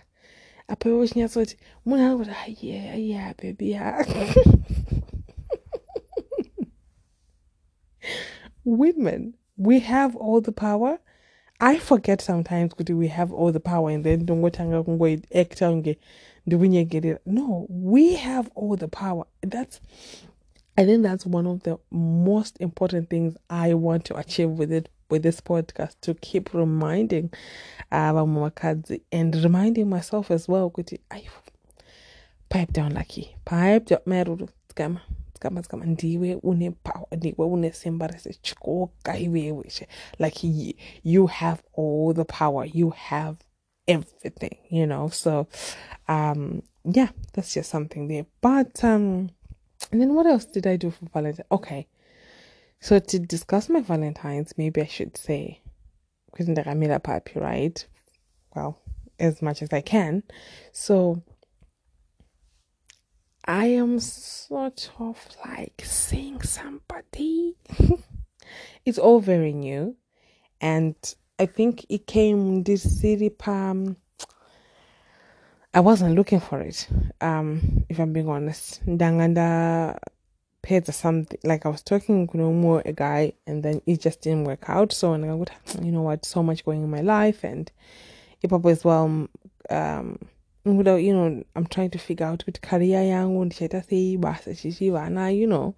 apa 0.67 0.89
iwe 0.89 0.99
uchinyatsoti 0.99 1.57
munhu 1.85 2.05
anokuti 2.05 2.31
aiye 2.31 2.89
ah, 2.89 2.93
aiya 2.93 3.27
ah, 3.27 3.33
baby 3.33 3.71
ya 3.71 3.97
ah. 3.99 4.05
women 8.65 9.33
we 9.57 9.79
have 9.79 10.15
all 10.15 10.41
the 10.41 10.51
power. 10.51 10.99
I 11.59 11.79
forget 11.79 12.21
sometimes 12.21 12.73
kuti 12.73 12.93
we 12.95 13.07
have 13.07 13.31
all 13.31 13.51
the 13.51 13.59
power 13.59 13.89
and 13.89 14.03
then 14.03 14.21
ndongotanga 14.25 14.83
kungoacta 14.83 15.69
kunge 15.69 15.97
ndikunyegerera 16.45 17.19
no 17.25 17.67
we 17.69 18.15
have 18.15 18.49
all 18.55 18.77
the 18.77 18.87
power. 18.87 19.25
That's 19.41 19.81
i 20.77 20.85
think 20.85 21.03
that's 21.03 21.25
one 21.25 21.49
of 21.49 21.61
the 21.61 21.77
most 21.91 22.61
important 22.61 23.09
things 23.09 23.37
i 23.49 23.73
want 23.73 24.03
to 24.03 24.17
achieve 24.17 24.49
with 24.59 24.71
it 24.71 24.89
with 25.09 25.23
this 25.23 25.41
podcast 25.41 25.95
to 26.01 26.13
keep 26.13 26.53
reminding 26.53 27.29
vamwe 27.91 28.51
uh, 28.63 28.97
and 29.11 29.35
reminding 29.35 29.85
myself 29.85 30.31
as 30.31 30.49
well 30.49 30.69
kuti 30.69 30.99
pipe 32.49 32.71
down 32.73 32.93
lucky. 32.93 33.35
Pipe 33.45 33.85
down. 33.85 33.99
Maruru 34.05 34.49
skama 34.69 35.01
skama 35.35 35.63
skama 35.63 35.85
ndiwe 35.85 36.35
une 36.43 36.71
power 36.71 37.07
ndiwe 37.17 37.45
une 37.47 37.71
simba 37.71 38.07
resechikoka 38.07 39.17
iwewe 39.17 39.87
like 40.19 40.47
you, 40.47 40.73
you 41.03 41.27
have 41.27 41.61
all 41.77 42.13
the 42.13 42.25
power. 42.25 42.65
You 42.73 42.89
have 42.89 43.37
everything 43.87 44.57
you 44.69 44.85
know? 44.85 45.09
So 45.09 45.47
um 46.07 46.63
yeah 46.83 47.09
that's 47.33 47.53
just 47.53 47.69
something 47.69 48.07
there. 48.07 48.25
But 48.41 48.83
um 48.83 49.31
and 49.91 50.01
then 50.01 50.13
what 50.15 50.25
else 50.25 50.45
did 50.45 50.67
i 50.67 50.75
do 50.75 50.91
for 50.91 51.05
valentine? 51.13 51.45
Okay. 51.51 51.87
So 52.79 52.99
to 52.99 53.19
discuss 53.19 53.69
my 53.69 53.81
valentines 53.81 54.53
maybe 54.57 54.81
i 54.81 54.85
should 54.85 55.17
say 55.17 55.61
because 56.31 56.47
ndakamira 56.47 56.99
papi 56.99 57.35
right? 57.35 57.85
Well 58.55 58.79
as 59.19 59.41
much 59.41 59.61
as 59.61 59.71
i 59.73 59.81
can. 59.81 60.23
So 60.71 61.21
i 63.45 63.65
am 63.67 63.99
sort 63.99 64.89
of 64.99 65.17
like 65.45 65.83
seeing 65.85 66.41
somebody. 66.41 67.55
It's 68.85 68.99
all 68.99 69.19
very 69.19 69.53
new. 69.53 69.95
And 70.61 70.95
i 71.39 71.45
think 71.45 71.85
it 71.89 72.07
came 72.07 72.63
this 72.63 72.99
city 73.01 73.29
palm 73.29 73.95
I 75.75 75.81
wasn't 75.81 76.15
looking 76.15 76.39
for 76.39 76.61
it. 76.61 76.87
Um, 77.19 77.83
if 77.89 77.99
I'm 77.99 78.13
being 78.13 78.29
honest. 78.29 78.81
Ndanganda 78.85 79.97
paid 80.61 80.87
something 80.87 81.37
like 81.43 81.65
I 81.65 81.69
was 81.69 81.81
talking 81.83 82.29
you 82.33 82.39
know, 82.39 82.53
more 82.53 82.81
a 82.85 82.93
guy 82.93 83.33
and 83.45 83.61
then 83.61 83.81
it 83.85 83.99
just 83.99 84.21
didn't 84.21 84.45
work 84.45 84.69
out. 84.69 84.93
So 84.93 85.11
and 85.11 85.25
I 85.25 85.33
would 85.33 85.51
you 85.81 85.91
know 85.91 86.01
what, 86.01 86.23
so 86.23 86.41
much 86.41 86.63
going 86.63 86.81
in 86.81 86.89
my 86.89 87.01
life 87.01 87.43
and 87.43 87.69
hop 88.49 88.65
as 88.67 88.85
well 88.85 89.27
um 89.69 90.19
without 90.63 90.95
you 91.03 91.13
know, 91.13 91.43
I'm 91.57 91.67
trying 91.67 91.89
to 91.91 91.99
figure 91.99 92.25
out 92.25 92.45
with 92.45 92.61
career 92.61 93.03
yangu 93.03 93.45
ndichaita 93.45 93.83
sei 93.83 94.17
basa 94.17 94.55
chichi 94.55 94.89
vana, 94.89 95.29
you 95.29 95.45
know. 95.45 95.75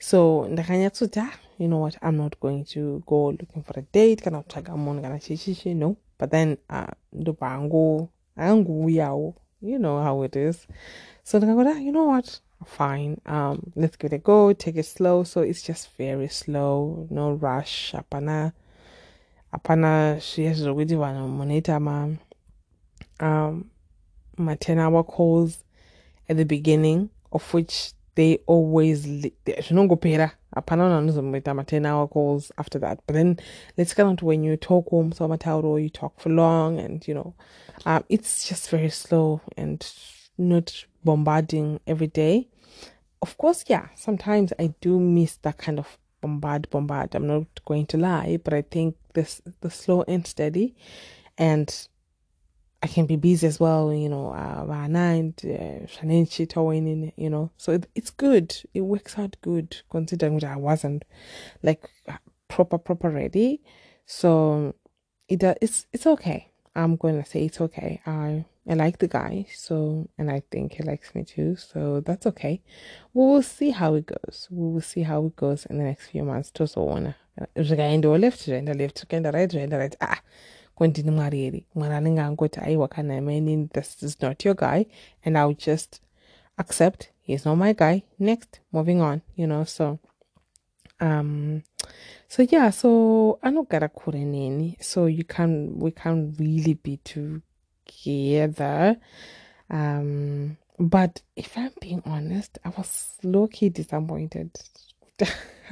So 0.00 0.48
ndakanyatsuta, 0.50 1.28
you 1.58 1.68
know 1.68 1.78
what, 1.78 1.96
I'm 2.02 2.16
not 2.16 2.38
going 2.40 2.64
to 2.66 3.02
go 3.06 3.28
looking 3.28 3.62
for 3.62 3.78
a 3.78 3.82
date 3.82 4.22
kana 4.22 4.42
kutsvaga 4.42 4.76
munhu 4.76 5.02
kana 5.02 5.16
chichichi 5.16 5.74
no. 5.74 5.96
But 6.18 6.30
then 6.30 6.58
uh 6.70 6.86
ndobva 7.14 8.08
angu 8.36 9.34
you 9.60 9.78
know 9.78 10.02
how 10.02 10.22
it 10.22 10.36
is. 10.36 10.66
So 11.22 11.38
ndikangoti 11.38 11.84
you 11.84 11.92
know 11.92 12.04
what? 12.04 12.40
Fine. 12.64 13.20
Um 13.26 13.72
let's 13.74 13.96
give 13.96 14.12
it 14.12 14.16
a 14.16 14.18
go 14.18 14.52
take 14.52 14.76
it 14.76 14.86
slow. 14.86 15.24
So 15.24 15.40
it's 15.40 15.62
just 15.62 15.90
very 15.96 16.28
slow 16.28 17.06
no 17.10 17.32
rush 17.32 17.92
hapana 17.92 18.52
hapana 19.52 20.16
zviya 20.18 20.54
zvokuti 20.54 20.96
vanhu 20.96 21.28
munoita 21.28 21.80
ma 21.80 22.08
um 23.20 23.70
my 24.38 24.54
10 24.54 24.78
hour 24.78 25.02
calls 25.04 25.64
at 26.28 26.36
the 26.36 26.44
beginning 26.44 27.08
of 27.32 27.54
which 27.54 27.92
they 28.16 28.38
always 28.46 29.06
zvinongopera 29.66 30.30
hapana 30.54 30.82
vanhu 30.82 30.96
vanozomboita 30.96 31.54
ma10 31.54 31.86
hour 31.86 32.08
calls 32.08 32.52
after 32.56 32.80
that. 32.80 32.98
But 33.06 33.14
then 33.14 33.36
let's 33.76 33.94
get 33.94 34.06
on 34.06 34.16
to 34.16 34.26
when 34.26 34.44
you 34.44 34.56
talk 34.56 34.90
home 34.90 35.12
so 35.12 35.28
matauro 35.28 35.82
you 35.82 35.90
talk 35.90 36.18
for 36.20 36.32
long 36.32 36.80
and 36.80 37.08
you 37.08 37.14
know 37.14 37.34
um, 37.84 38.02
it's 38.08 38.48
just 38.48 38.70
very 38.70 38.90
slow 38.90 39.40
and 39.56 39.86
not 40.38 40.86
bombarding 41.04 41.80
every 41.86 42.08
day. 42.08 42.48
Of 43.22 43.38
course 43.38 43.64
yeah 43.68 43.88
sometimes 43.94 44.52
i 44.58 44.74
do 44.80 45.00
miss 45.00 45.36
that 45.42 45.58
kind 45.58 45.78
of 45.78 45.98
bombard 46.20 46.68
bombard. 46.70 47.14
I'm 47.14 47.26
not 47.26 47.46
going 47.64 47.86
to 47.86 47.98
lie 47.98 48.38
but 48.42 48.54
i 48.54 48.62
think 48.62 48.96
this 49.14 49.42
the 49.60 49.70
slow 49.70 50.04
and 50.08 50.26
steady 50.26 50.74
and 51.38 51.88
I 52.86 52.88
can 52.88 53.06
be 53.06 53.16
busy 53.16 53.48
as 53.48 53.58
well, 53.58 53.92
you 53.92 54.08
know, 54.08 54.30
uh, 54.30 54.64
and 54.70 55.34
uh, 55.44 57.12
you 57.16 57.30
know, 57.30 57.50
so 57.56 57.72
it, 57.72 57.86
it's 57.96 58.10
good. 58.10 58.56
It 58.74 58.82
works 58.82 59.18
out 59.18 59.36
good 59.42 59.76
considering 59.90 60.38
that 60.38 60.52
I 60.52 60.56
wasn't 60.56 61.04
like 61.64 61.90
proper, 62.46 62.78
proper 62.78 63.10
ready. 63.10 63.60
So 64.04 64.76
it 65.28 65.42
uh, 65.42 65.56
it's 65.60 65.88
it's 65.92 66.06
okay. 66.06 66.52
I'm 66.76 66.94
gonna 66.94 67.24
say 67.24 67.46
it's 67.46 67.60
okay. 67.60 68.00
I 68.06 68.44
I 68.70 68.74
like 68.74 68.98
the 68.98 69.08
guy, 69.08 69.46
so 69.52 70.08
and 70.16 70.30
I 70.30 70.44
think 70.52 70.74
he 70.74 70.84
likes 70.84 71.12
me 71.12 71.24
too, 71.24 71.56
so 71.56 72.02
that's 72.06 72.24
okay. 72.26 72.62
We 73.14 73.26
will 73.26 73.42
see 73.42 73.70
how 73.70 73.94
it 73.94 74.06
goes. 74.06 74.46
We 74.48 74.74
will 74.74 74.80
see 74.80 75.02
how 75.02 75.26
it 75.26 75.34
goes 75.34 75.66
in 75.66 75.78
the 75.78 75.84
next 75.84 76.10
few 76.10 76.22
months. 76.22 76.52
Just 76.52 76.76
wanna 76.76 77.16
zvikaendawo 77.56 78.18
left 78.18 78.44
zvaenda 78.44 78.74
left 78.74 79.00
zvikaenda 79.00 79.32
right 79.32 79.50
zvaenda 79.50 79.78
right 79.78 79.96
ah 80.00 80.20
kwendini 80.76 81.10
mwari 81.10 81.38
here 81.38 81.64
mwari 81.74 81.94
anenge 81.94 82.20
angoti 82.20 82.60
aiwa 82.60 82.88
kana 82.88 83.20
mainini 83.20 83.68
this 83.68 84.02
is 84.02 84.22
not 84.22 84.44
your 84.44 84.56
guy. 84.56 84.84
And 85.24 85.36
i'll 85.36 85.56
just 85.66 86.00
accept 86.56 87.10
he's 87.22 87.46
not 87.46 87.58
my 87.58 87.74
guy. 87.74 88.02
Next 88.18 88.60
moving 88.72 89.00
on 89.00 89.20
you 89.36 89.46
know 89.46 89.64
so 89.64 89.98
um 91.00 91.62
so 92.28 92.42
yeah 92.50 92.72
so 92.72 93.38
anogara 93.42 93.88
kure 93.88 94.24
neni 94.24 94.76
so 94.80 95.08
you 95.08 95.24
can 95.24 95.72
we 95.78 95.90
can't 95.90 96.38
really 96.40 96.74
be 96.74 96.98
together. 97.04 98.96
Um 99.70 100.56
but 100.78 101.22
if 101.36 101.56
i'm 101.56 101.70
being 101.80 102.02
honest 102.04 102.58
i 102.64 102.68
was 102.76 103.18
low-key 103.22 103.70
disappointed 103.70 104.50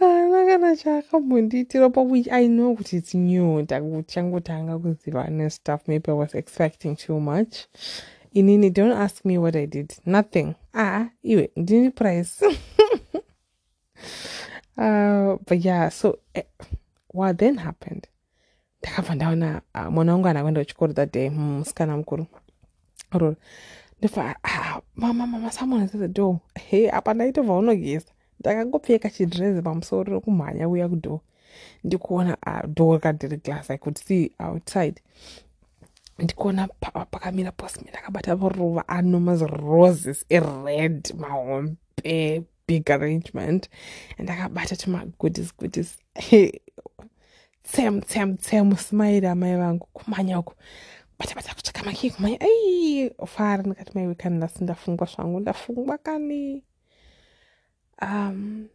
nakana 0.00 0.44
nakana 0.44 0.76
chaakambondiitira 0.76 1.88
but 1.88 2.10
which 2.10 2.28
i 2.28 2.46
know 2.48 2.74
kuti 2.74 2.96
it's 2.96 3.14
new. 3.14 3.62
Ndachangotanga 3.62 4.78
kuziva 4.78 5.50
stuff. 5.50 5.88
maybe 5.88 6.10
i 6.10 6.14
was 6.14 6.34
expecting 6.34 6.96
too 6.96 7.20
much. 7.20 7.66
Inini 8.34 8.70
don't 8.72 8.92
ask 8.92 9.24
me 9.24 9.38
what 9.38 9.56
i 9.56 9.66
did. 9.66 9.92
Nothing. 10.06 10.54
Ah 10.74 11.06
iwe 11.22 11.50
ndini 11.56 11.90
price. 11.90 12.46
Uh, 14.76 15.36
but 15.46 15.64
yeah 15.64 15.88
so 15.90 16.18
uh, 16.34 16.42
what 17.08 17.38
then 17.38 17.58
happened? 17.58 18.08
Ndakabva 18.82 19.14
ndaona 19.14 19.62
uh, 19.74 19.86
mwana 19.92 20.12
wangu 20.12 20.28
anakwenda 20.28 20.60
kuchikoro 20.60 20.92
that 20.92 21.12
day. 21.12 21.30
Musikana 21.30 21.96
mukuru 21.96 22.26
or 23.12 23.36
ndofa 23.98 24.36
ah, 24.42 24.80
mama 24.96 25.26
mama 25.26 25.50
someone 25.52 25.84
is 25.84 25.94
at 25.94 26.00
the 26.00 26.08
door. 26.08 26.40
He 26.70 26.90
apa 26.90 27.14
ndaitobva 27.14 27.56
unogeza 27.56 28.13
ndakangopfeka 28.40 29.10
chidrezi 29.10 29.62
pamusoro 29.62 30.12
rokumhanya 30.12 30.68
uya 30.68 30.88
kudoor 30.88 31.20
ndikuona 31.84 32.36
uh, 32.46 32.66
door 32.74 33.00
kadiri 33.00 33.36
glass 33.36 33.70
i 33.70 33.78
could 33.78 33.98
see 33.98 34.30
outside. 34.38 35.00
Ndikuona 36.18 36.68
pakamira 37.10 37.52
posman 37.52 37.94
akabata 37.94 38.36
maruva 38.36 38.88
anomas 38.88 39.40
roses 39.40 40.24
ered 40.28 41.14
mahombe 41.18 42.42
big 42.66 42.90
arrangement. 42.90 43.68
And 44.18 44.28
akabata 44.28 44.76
tumagoodies 44.76 45.52
goodies. 45.56 45.96
Tsem 47.64 48.00
tsem 48.02 48.36
tsem 48.36 48.76
smairi 48.76 49.26
amai 49.26 49.56
vangu 49.56 49.86
kumhanya 49.92 50.38
uku. 50.38 50.54
Bata 51.18 51.34
bata 51.34 51.54
kutsvaka 51.54 51.82
makii 51.84 52.10
kumhanya 52.10 52.38
ai 52.40 53.10
fara 53.26 53.62
ndikati 53.62 53.90
maiwe 53.94 54.14
kani 54.14 54.38
nhasi 54.38 54.64
ndafungwa 54.64 55.06
zvangu 55.06 55.40
ndafungwa 55.40 55.98
kani 55.98 56.62
um 58.02 58.68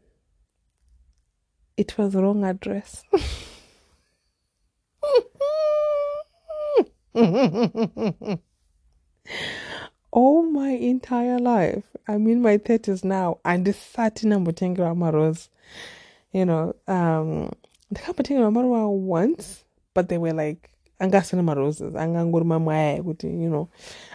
it 1.77 1.97
was 1.97 2.13
wrong 2.15 2.43
address. 2.43 3.03
All 10.11 10.43
my 10.43 10.69
entire 10.71 11.39
life 11.39 11.83
i'm 12.07 12.27
in 12.27 12.41
my 12.41 12.57
30s 12.57 13.03
now 13.03 13.37
handisati 13.43 14.27
ndambotengerwa 14.27 14.95
marose 14.95 15.49
you 16.33 16.43
know 16.45 16.73
um 16.87 17.49
the 17.49 18.01
ndakambotengerwa 18.01 18.51
maruva 18.51 18.87
once 18.87 19.65
but 19.95 20.07
they 20.07 20.17
were 20.17 20.45
like 20.47 20.69
anga 20.99 21.17
asina 21.17 21.43
maroses 21.43 21.95
angangori 21.95 22.45
mamwe 22.45 22.75
aya 22.75 22.95
ekuti 22.97 23.27
you 23.27 23.49
know 23.49 23.67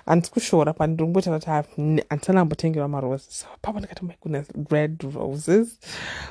handisi 0.07 0.31
kushora 0.33 0.73
pandiri 0.73 1.05
kumbotaura 1.07 1.38
kuti 1.38 1.50
handisana 2.09 2.41
ambotengerwa 2.41 2.88
maroses. 2.88 3.47
Papa 3.62 3.79
ndikati 3.79 4.05
my 4.05 4.14
goodness 4.23 4.49
red 4.71 5.03
roses. 5.14 5.79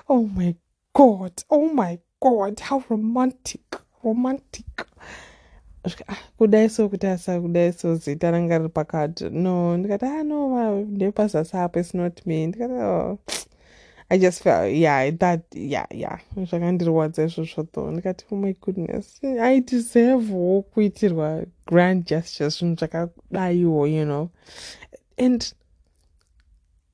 Oh 0.09 0.27
my 0.35 0.55
god 0.95 1.31
oh 1.49 1.69
my 1.73 1.97
god 2.21 2.59
how 2.61 2.83
romantic 2.89 3.61
romantic. 4.03 4.85
Ah, 6.07 6.15
kudai 6.37 6.69
so 6.69 6.89
kuti 6.89 7.07
asa 7.07 7.39
kudai 7.41 7.73
so 7.73 7.95
zita 7.95 8.31
ranga 8.31 8.57
riri 8.57 8.69
pakati. 8.69 9.29
No 9.29 9.77
ndikati 9.77 10.05
ah 10.05 10.23
no 10.23 10.81
ndepazasi 10.81 11.57
apo 11.57 11.79
is 11.79 11.93
not 11.93 12.25
me. 12.25 12.47
Ndikati 12.47 12.73
oh. 12.73 13.17
I 14.09 14.17
just 14.17 14.43
felt 14.43 14.71
yeah 14.71 15.11
that 15.17 15.41
yeah 15.55 15.87
yeah. 15.91 16.19
Zvakandirwadza 16.35 17.23
izvozvo 17.23 17.63
though 17.63 17.91
ndikati 17.91 18.25
oh 18.31 18.35
my 18.35 18.53
goodness. 18.61 19.23
I 19.23 19.61
deservewo 19.61 20.61
kuitirwa 20.61 21.45
grand 21.65 22.05
gestures. 22.05 22.59
Zvinhu 22.59 22.75
zvakadaiwo 22.75 23.87
you 23.87 24.05
know? 24.05 24.29
And 25.17 25.53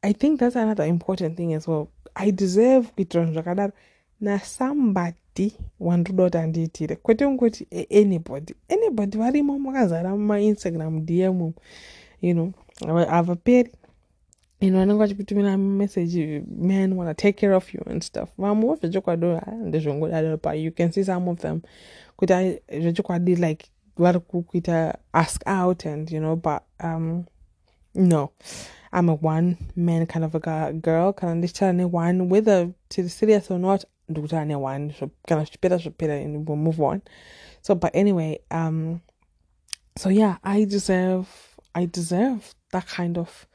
i 0.01 0.13
think 0.13 0.39
that's 0.39 0.55
another 0.55 0.85
important 0.85 1.37
thing 1.37 1.53
as 1.53 1.67
well. 1.67 1.87
I 2.15 2.31
deserve 2.31 2.87
kuitirwa 2.87 3.25
zvinhu 3.25 3.33
zvakadaro 3.33 3.73
nasambody 4.21 5.53
wandoda 5.79 6.23
kuti 6.23 6.37
andiitire 6.37 6.95
kwete 6.95 7.25
kungoti 7.25 7.67
anybody 7.89 8.55
anybody 8.69 9.17
varimo 9.17 9.59
makazara 9.59 10.09
mumainstagram 10.09 11.05
dm 11.05 11.51
you 12.21 12.33
know 12.33 12.53
havaperi 13.09 13.71
you 14.61 14.71
know 14.71 14.79
vanenge 14.79 14.99
vachipitumira 14.99 15.57
message 15.57 16.43
men 16.47 16.95
wanna 16.95 17.13
take 17.13 17.37
care 17.37 17.53
of 17.53 17.73
you 17.73 17.81
and 17.85 18.03
stuff. 18.03 18.29
Vamwewo 18.37 18.75
zvechokwadi 18.75 19.25
ndezvongodaro 19.65 20.37
pa 20.37 20.53
you 20.53 20.71
can 20.71 20.91
see 20.91 21.03
some 21.03 21.29
of 21.29 21.39
them. 21.39 21.61
Kuti 22.17 22.61
zvechokwadi 22.81 23.35
like 23.35 23.69
vari 23.97 24.19
kuita 24.19 24.97
ask 25.13 25.41
out 25.47 25.85
and 25.85 26.11
you 26.11 26.19
know 26.19 26.35
but 26.35 26.63
um 26.79 27.25
no. 27.95 28.31
I'm 28.91 29.09
a 29.09 29.13
one 29.13 29.57
man 29.75 30.05
kind 30.07 30.25
of 30.25 30.35
a 30.35 30.73
girl. 30.73 31.13
Kana 31.13 31.35
ndichitara 31.35 31.73
neone 31.73 32.29
whether 32.29 32.69
tiri 32.89 33.09
serious 33.09 33.51
or 33.51 33.59
not 33.59 33.85
ndikutara 34.09 34.45
neone 34.45 34.93
kana 35.27 35.43
zvichipera 35.43 35.77
zvipera 35.77 36.15
and 36.25 36.47
we'll 36.47 36.57
move 36.57 36.79
on. 36.81 37.01
So 37.61 37.75
but 37.75 37.95
anyway 37.95 38.39
um 38.51 39.01
so 39.97 40.09
yeah 40.09 40.37
i 40.43 40.65
deserve 40.65 41.27
i 41.75 41.85
deserve 41.85 42.55
that 42.71 42.87
kind 42.87 43.17
of 43.17 43.47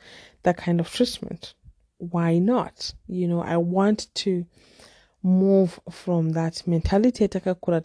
that 0.45 0.57
kind 0.57 0.81
of 0.81 0.91
treatment. 0.91 1.55
Why 1.99 2.39
not? 2.39 2.95
You 3.07 3.29
know 3.29 3.41
i 3.43 3.57
want 3.57 4.15
to 4.15 4.45
move 5.23 5.81
from 5.91 6.33
that 6.33 6.67
mentality 6.67 7.25
yatakakura 7.25 7.81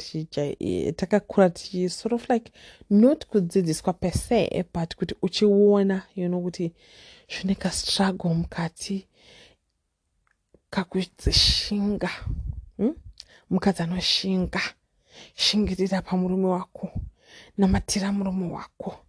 takakura 0.96 1.50
tichi 1.50 1.90
sort 1.90 2.14
of 2.14 2.30
like 2.30 2.52
not 2.90 3.26
kudzidziswa 3.28 3.94
per 3.94 4.12
se 4.12 4.66
but 4.74 4.96
kuti 4.96 5.16
uchiona 5.22 6.04
you 6.16 6.28
know 6.28 6.42
kuti 6.42 6.74
zvine 7.30 7.56
kastruggle 7.56 8.34
mukati 8.34 9.08
kakudzishinga 10.70 12.10
hmm? 12.78 12.96
mukadzi 13.50 13.84
anoshinga 13.84 14.62
shingirira 15.36 16.02
pamurume 16.02 16.48
wako 16.48 16.92
namatira 17.58 18.12
murume 18.12 18.52
wako. 18.52 19.06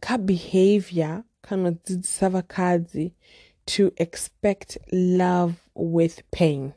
Kabehavior 0.00 1.16
ka 1.18 1.35
kanodzidzisa 1.48 2.30
vakadzi 2.30 3.12
to 3.66 3.90
expect 3.96 4.78
love 4.92 5.54
with 5.74 6.22
pain. 6.30 6.72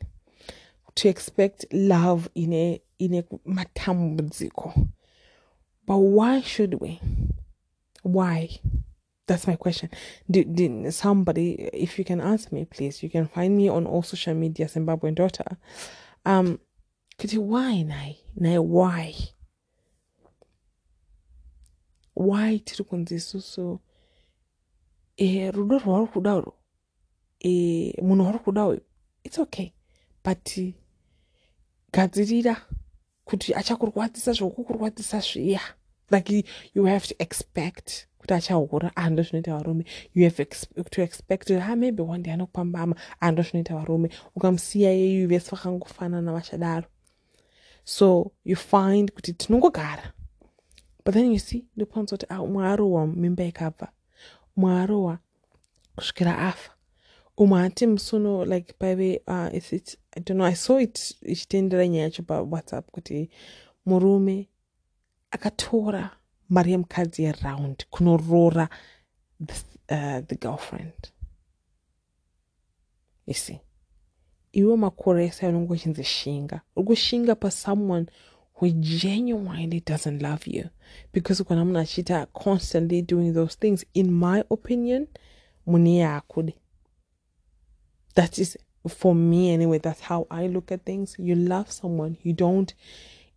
To 0.94 1.08
expect 1.08 1.66
love 1.72 2.28
in 2.34 2.52
a 2.52 2.80
in 2.98 3.14
a 3.14 3.22
matambudziko 3.46 4.88
but 5.90 5.98
why 5.98 6.40
should 6.40 6.74
we? 6.74 7.00
Why? 8.04 8.48
That's 9.26 9.48
my 9.48 9.56
question. 9.56 9.90
Did, 10.30 10.54
did 10.54 10.94
somebody 10.94 11.68
if 11.72 11.98
you 11.98 12.04
can 12.04 12.20
answer 12.20 12.48
me 12.52 12.64
please. 12.64 13.02
You 13.02 13.10
can 13.10 13.26
find 13.26 13.56
me 13.56 13.68
on 13.68 13.86
all 13.86 14.04
social 14.04 14.34
media 14.34 14.66
zimbabwean 14.66 15.16
daughter. 15.16 15.56
Um 16.24 16.60
kuti 17.18 17.38
why 17.38 17.82
nai? 17.82 18.18
Nai 18.36 18.60
why? 18.60 19.16
Why 22.14 22.62
tiri 22.64 22.84
kunzi 22.84 23.14
isusu 23.14 23.80
e, 25.20 25.50
rudo 25.50 25.78
rwauri 25.78 26.06
kuda 26.12 26.34
urwo 26.36 26.54
e, 27.40 28.02
munhu 28.02 28.24
wauri 28.24 28.38
kuda 28.38 28.66
uyu? 28.66 28.80
Its 29.24 29.38
okay. 29.38 29.72
But 30.24 30.58
gadzirira 31.92 32.56
kuti 33.24 33.54
achakurwadzisa 33.54 34.32
zvokukurwadzisa 34.32 35.20
zviya. 35.20 35.60
Like 36.10 36.44
you 36.74 36.84
have 36.84 37.06
to 37.06 37.14
expect 37.18 38.06
kuti 38.18 38.34
achahura 38.34 38.96
ando 38.96 39.22
zvinoita 39.22 39.56
varume. 39.56 39.84
You 40.14 40.24
have 40.24 40.44
to 40.90 41.02
expect 41.02 41.50
ha 41.50 41.76
maybe 41.76 42.02
one 42.02 42.22
day 42.22 42.32
anokupambama 42.32 42.96
ando 43.20 43.42
zvinoita 43.42 43.74
varume. 43.74 44.10
Ukamusiya 44.36 44.90
yeyu 44.90 45.28
vese 45.28 45.50
vakangofanana 45.50 46.32
vachadaro. 46.32 46.86
So 47.84 48.32
you 48.44 48.56
find 48.56 49.12
kuti 49.12 49.32
tinongogara. 49.32 50.12
But 51.04 51.14
then 51.14 51.32
you 51.32 51.38
see 51.38 51.64
ndopanza 51.76 52.16
kuti 52.16 52.26
ah, 52.28 52.42
umwe 52.42 52.66
arohwa 52.66 53.06
mimba 53.06 53.44
ikabva 53.44 53.92
umwe 54.60 54.72
arohwa 54.82 55.18
kusvikira 55.96 56.38
afa. 56.38 56.70
Umwe 57.36 57.62
ati 57.64 57.86
musono 57.86 58.44
like 58.44 58.72
paive 58.78 59.22
uh, 59.26 59.48
it, 59.54 59.98
i 60.16 60.20
don't 60.20 60.36
know 60.36 60.46
i 60.46 60.54
saw 60.54 60.78
it 60.80 61.16
ichitendera 61.22 61.88
nyaya 61.88 62.04
yacho 62.04 62.22
pawhatsapp 62.22 62.90
kuti 62.90 63.30
murume 63.86 64.48
akatora 65.30 66.10
mari 66.48 66.70
yemukadzi 66.72 67.22
yeround 67.22 67.84
kunoroora 67.90 68.68
the, 69.46 69.54
uh, 69.94 70.20
the 70.26 70.34
girlfriend. 70.36 71.10
You 73.26 73.34
see? 73.34 73.60
Iwe 74.52 74.76
makore 74.76 75.24
ese 75.24 75.46
unonge 75.46 75.72
uchinzi 75.72 76.04
shinga. 76.04 76.60
Uri 76.76 76.86
kushinga 76.86 77.34
pasomeone 77.34 78.06
who 78.60 78.70
genuinely 78.72 79.80
doesn't 79.80 80.20
love 80.20 80.46
you. 80.46 80.68
Because 81.12 81.40
kana 81.42 81.64
munhu 81.64 81.80
achiita 81.80 82.26
constantly 82.34 83.00
doing 83.00 83.32
those 83.32 83.54
things 83.54 83.84
in 83.94 84.12
my 84.12 84.44
opinion 84.50 85.08
that 88.14 88.38
is 88.38 88.58
for 88.88 89.14
me 89.14 89.52
anyway 89.52 89.78
that's 89.78 90.00
how 90.00 90.26
i 90.30 90.46
look 90.46 90.72
at 90.72 90.84
things. 90.84 91.16
You 91.18 91.34
love 91.34 91.70
someone 91.70 92.18
you 92.22 92.32
don't 92.34 92.74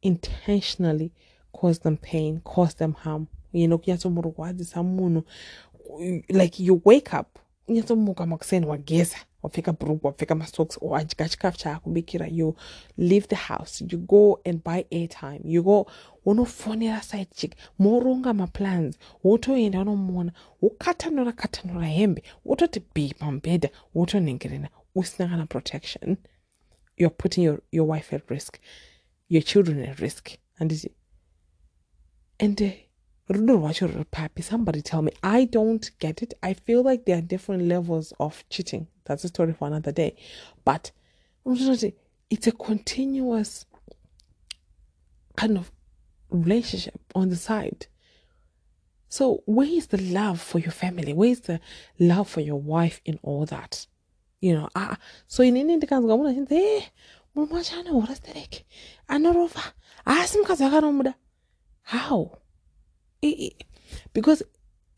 intentionally 0.02 1.12
cause 1.54 1.80
them 1.80 1.98
pain 1.98 2.42
cause 2.44 2.74
them 2.76 2.94
harm. 2.94 3.28
You 3.54 3.68
know 3.70 3.82
like 6.30 6.60
you 6.60 6.82
wake 6.84 7.14
up 7.14 7.40
wapfeka 9.44 9.74
bhurugwa 9.74 10.08
wapfeka 10.10 10.36
masocks 10.36 10.78
or 10.82 11.00
adya 11.00 11.30
chikafu 11.30 11.58
chaakubikira 11.58 12.28
you 12.28 12.56
leave 12.98 13.28
the 13.28 13.36
house. 13.36 13.86
You 13.92 13.98
go 13.98 14.40
and 14.46 14.64
buy 14.64 14.86
airtime. 14.92 15.42
You 15.46 15.64
go 15.64 15.88
unofonera 16.26 17.02
side 17.04 17.28
chick. 17.36 17.56
Moronga 17.80 18.34
maplans 18.34 18.98
wotoenda 19.24 19.82
unomuona 19.82 20.32
wokatanura 20.62 21.32
katanura 21.32 21.88
hembe. 21.88 22.24
Wototi 22.46 22.82
b 22.94 23.14
pamubhedha 23.20 23.70
wotonhengerena 23.96 24.70
usina 24.96 25.30
kana 25.30 25.46
protection. 25.46 26.18
Youare 26.98 27.18
putting 27.18 27.44
your, 27.44 27.60
your 27.72 27.88
wife 27.88 28.16
at 28.16 28.30
risk. 28.30 28.60
Your 29.30 29.44
children 29.44 29.80
at 29.90 30.00
risk. 30.00 30.30
Handiti 30.60 30.90
and 32.40 32.62
uh, 32.62 32.70
rudo 33.30 33.58
rwacho 33.58 33.88
ruri 33.88 34.06
papi 34.06 34.44
somebody 34.44 34.82
tell 34.82 35.02
me. 35.02 35.12
I 35.24 35.46
don't 35.46 35.90
get 36.00 36.22
it. 36.22 36.34
I 36.44 36.54
feel 36.54 36.84
like 36.84 37.06
there 37.06 37.18
are 37.18 37.22
different 37.22 37.64
levels 37.64 38.14
of 38.20 38.44
cheating. 38.50 38.88
That's 39.06 39.24
a 39.24 39.28
story 39.28 39.54
for 39.54 39.68
another 39.68 39.92
day. 39.92 40.16
But 40.66 40.92
it's 41.46 42.48
a 42.48 42.52
continuous 42.52 43.66
kind 45.36 45.58
of 45.58 45.72
relationship 46.30 47.00
on 47.16 47.30
the 47.30 47.36
side. 47.36 47.88
So 49.10 49.44
where 49.46 49.68
is 49.68 49.88
the 49.88 50.02
love 50.02 50.42
for 50.42 50.60
your 50.60 50.72
family? 50.72 51.14
Where 51.14 51.30
is 51.30 51.42
the 51.42 51.60
love 52.00 52.30
for 52.30 52.42
your 52.42 52.60
wife 52.60 53.02
in 53.06 53.20
all 53.22 53.46
that? 53.46 53.88
You 54.42 54.56
know 54.56 54.70
ah 54.76 54.98
so 55.28 55.44
inini 55.44 55.76
ndikanzwa 55.78 56.18
munhu 56.18 56.30
achinzi 56.30 56.56
e 56.56 56.92
murume 57.36 57.54
wacho 57.54 57.80
anohura 57.80 58.16
stereke 58.16 58.66
anorova 59.08 59.74
asi 60.06 60.38
mukadzi 60.38 60.64
akanomuda 60.64 61.14
how 61.84 62.38
because 64.14 64.44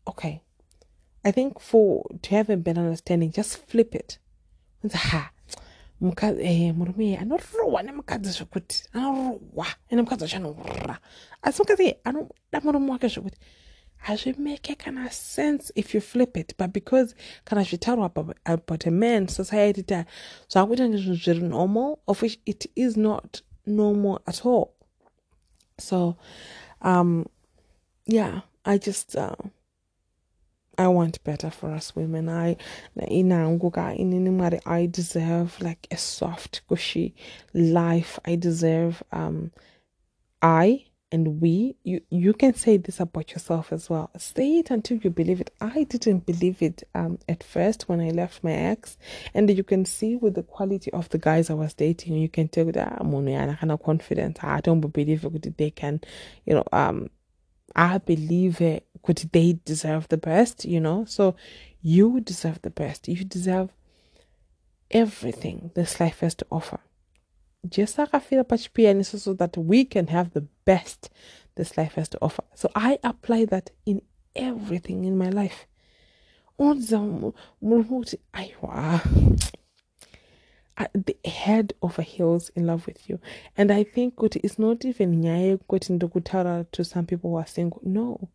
okay 0.06 0.40
i 1.24 1.32
think 1.32 1.60
for 1.60 2.04
to 2.22 2.34
have 2.36 2.50
a 2.50 2.56
better 2.56 2.80
understanding 2.80 3.32
just 3.32 3.56
flip 3.68 3.94
it. 3.94 4.18
Ha 4.92 5.30
mukadzi 6.00 6.42
eh 6.42 6.74
murume 6.74 7.16
anorohwa 7.16 7.82
nemukadzi 7.82 8.30
zvekuti 8.30 8.84
anorohwa 8.92 9.66
ene 9.90 10.02
mukadzi 10.02 10.24
wacho 10.24 10.36
anorora 10.36 10.98
asi 11.42 11.62
mukadzi 11.62 11.94
anoda 12.04 12.60
murume 12.62 12.90
wake 12.90 13.08
zvekuti 13.08 13.38
hazvimeke 13.96 14.74
kana 14.74 15.10
sense 15.10 15.72
if 15.74 15.94
you 15.94 16.00
flip 16.00 16.36
it 16.36 16.56
but 16.58 16.72
because 16.72 17.14
kana 17.44 17.62
zvitaurwa 17.62 18.10
about 18.44 18.86
a 18.86 18.90
man 18.90 19.28
society 19.28 19.82
ta 19.82 20.04
zvakuita 20.48 20.88
ndizvinhu 20.88 21.16
zviri 21.16 21.48
normal 21.48 21.96
of 22.06 22.22
which 22.22 22.38
it 22.44 22.70
is 22.74 22.96
not 22.96 23.42
normal 23.66 24.20
at 24.26 24.46
all. 24.46 24.68
So 25.78 26.16
um 26.82 27.24
yeah 28.06 28.40
i 28.64 28.78
just 28.78 29.16
uh, 29.16 29.34
I 30.78 30.88
want 30.88 31.22
better 31.24 31.50
for 31.50 31.70
us 31.70 31.96
women. 31.96 32.28
I 32.28 32.56
I 34.66 34.86
deserve 34.86 35.60
like 35.60 35.86
a 35.90 35.96
soft, 35.96 36.62
cushy 36.68 37.14
life. 37.54 38.18
I 38.24 38.36
deserve 38.36 39.02
um 39.12 39.52
I 40.42 40.84
and 41.12 41.40
we 41.40 41.76
you 41.84 42.02
you 42.10 42.34
can 42.34 42.52
say 42.54 42.76
this 42.76 43.00
about 43.00 43.32
yourself 43.32 43.72
as 43.72 43.88
well. 43.88 44.10
Say 44.18 44.58
it 44.58 44.70
until 44.70 44.98
you 44.98 45.08
believe 45.10 45.40
it. 45.40 45.50
I 45.60 45.84
didn't 45.84 46.26
believe 46.26 46.60
it 46.60 46.82
um 46.94 47.18
at 47.28 47.42
first 47.42 47.88
when 47.88 48.00
I 48.00 48.10
left 48.10 48.44
my 48.44 48.52
ex, 48.52 48.98
and 49.32 49.48
you 49.48 49.64
can 49.64 49.84
see 49.86 50.16
with 50.16 50.34
the 50.34 50.42
quality 50.42 50.92
of 50.92 51.08
the 51.08 51.18
guys 51.18 51.48
I 51.48 51.54
was 51.54 51.72
dating, 51.74 52.14
you 52.14 52.28
can 52.28 52.48
tell 52.48 52.66
that 52.72 52.98
I'm 53.00 53.12
kind 53.56 53.72
of 53.72 53.82
confident. 53.82 54.44
I 54.44 54.60
don't 54.60 54.80
believe 54.80 55.24
it. 55.24 55.56
They 55.56 55.70
can, 55.70 56.00
you 56.44 56.54
know, 56.54 56.64
um 56.72 57.08
I 57.76 57.98
believe 57.98 58.60
it 58.60 58.86
could 59.02 59.18
they 59.32 59.58
deserve 59.64 60.08
the 60.08 60.16
best, 60.16 60.64
you 60.64 60.80
know? 60.80 61.04
So 61.04 61.36
you 61.82 62.20
deserve 62.20 62.62
the 62.62 62.70
best. 62.70 63.06
You 63.06 63.22
deserve 63.24 63.70
everything 64.90 65.70
this 65.74 66.00
life 66.00 66.20
has 66.20 66.34
to 66.36 66.46
offer. 66.50 66.80
Just 67.68 67.98
like 67.98 68.08
I 68.12 68.18
feel 68.18 68.40
about 68.40 68.68
pianist 68.72 69.18
so 69.18 69.34
that 69.34 69.56
we 69.56 69.84
can 69.84 70.06
have 70.08 70.32
the 70.32 70.46
best 70.64 71.10
this 71.56 71.76
life 71.76 71.94
has 71.94 72.08
to 72.10 72.18
offer. 72.22 72.44
So 72.54 72.70
I 72.74 72.98
apply 73.04 73.44
that 73.46 73.70
in 73.84 74.02
everything 74.34 75.04
in 75.04 75.18
my 75.18 75.28
life. 75.28 75.66
Head 81.24 81.72
over 81.82 82.02
heels 82.02 82.50
in 82.50 82.66
love 82.66 82.86
with 82.86 83.08
you. 83.08 83.18
And 83.56 83.70
i 83.72 83.84
think 83.84 84.14
it's 84.22 84.58
not 84.58 84.84
even 84.84 85.20
nyaya 85.20 85.46
yekuti 85.56 85.92
ndokutaura 85.92 86.64
to 86.70 86.84
some 86.84 87.06
people 87.06 87.30
who 87.30 87.38
are 87.38 87.46
single. 87.48 87.80
No. 87.82 88.28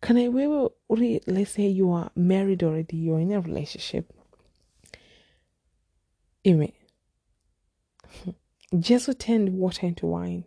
Can 0.00 0.18
I 0.18 0.28
uri 0.28 1.20
let's 1.26 1.52
say 1.52 1.66
you 1.66 1.92
are 1.92 2.10
married 2.14 2.62
already 2.62 2.96
you're 2.96 3.20
in 3.20 3.32
a 3.32 3.40
relationship. 3.40 4.12
Ime 6.44 6.72
jesu 8.78 9.14
turned 9.14 9.48
water 9.50 9.86
into 9.86 10.06
wine. 10.06 10.44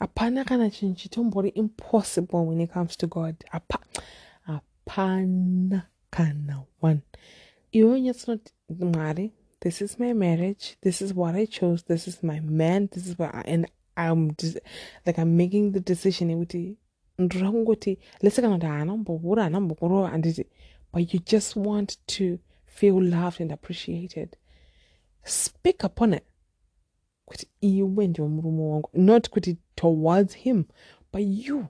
Hapana 0.00 0.44
kana 0.44 0.70
chinhu 0.70 0.94
chitombori 0.94 1.52
impossible 1.54 2.44
when 2.46 2.60
it 2.60 2.70
comes 2.72 2.96
to 2.96 3.06
god. 3.06 3.44
Hapana 4.46 5.86
kana 6.10 6.64
one. 6.80 7.00
Iwewe 7.72 8.00
nyatsinoti 8.00 8.52
mwari 8.68 9.32
this 9.60 9.82
is 9.82 9.98
my 9.98 10.12
marriage 10.12 10.76
this 10.82 11.02
is 11.02 11.12
what 11.14 11.34
i 11.34 11.44
chose 11.44 11.82
this 11.84 12.08
is 12.08 12.22
my 12.22 12.40
man 12.40 12.88
this 12.92 13.06
is 13.06 13.18
what 13.18 13.34
I, 13.34 13.42
and 13.42 13.70
i'm 13.96 14.34
just 14.36 14.58
like 15.06 15.18
i'm 15.18 15.36
making 15.36 15.72
the 15.72 15.80
decision. 15.80 16.30
Kuti 16.30 16.76
ndoda 17.18 17.50
kungoti 17.50 17.98
lese 18.22 18.42
kana 18.42 18.54
kuti 18.54 18.66
haana 18.66 18.92
kumbohura 18.92 19.42
haana 19.42 19.58
kumbokurova 19.58 20.08
handiti 20.08 20.46
but 20.92 21.12
you 21.14 21.20
just 21.20 21.56
want 21.56 21.98
to 22.06 22.38
feel 22.66 23.02
loved 23.02 23.40
and 23.40 23.52
appreciated. 23.52 24.36
Speak 25.24 25.84
upon 25.84 26.14
it. 26.14 26.24
Kuti 27.26 27.46
iwe 27.60 28.08
wangu. 28.18 28.88
Not 28.94 29.28
towards 29.76 30.34
him 30.34 30.64
but 31.12 31.22
you. 31.22 31.68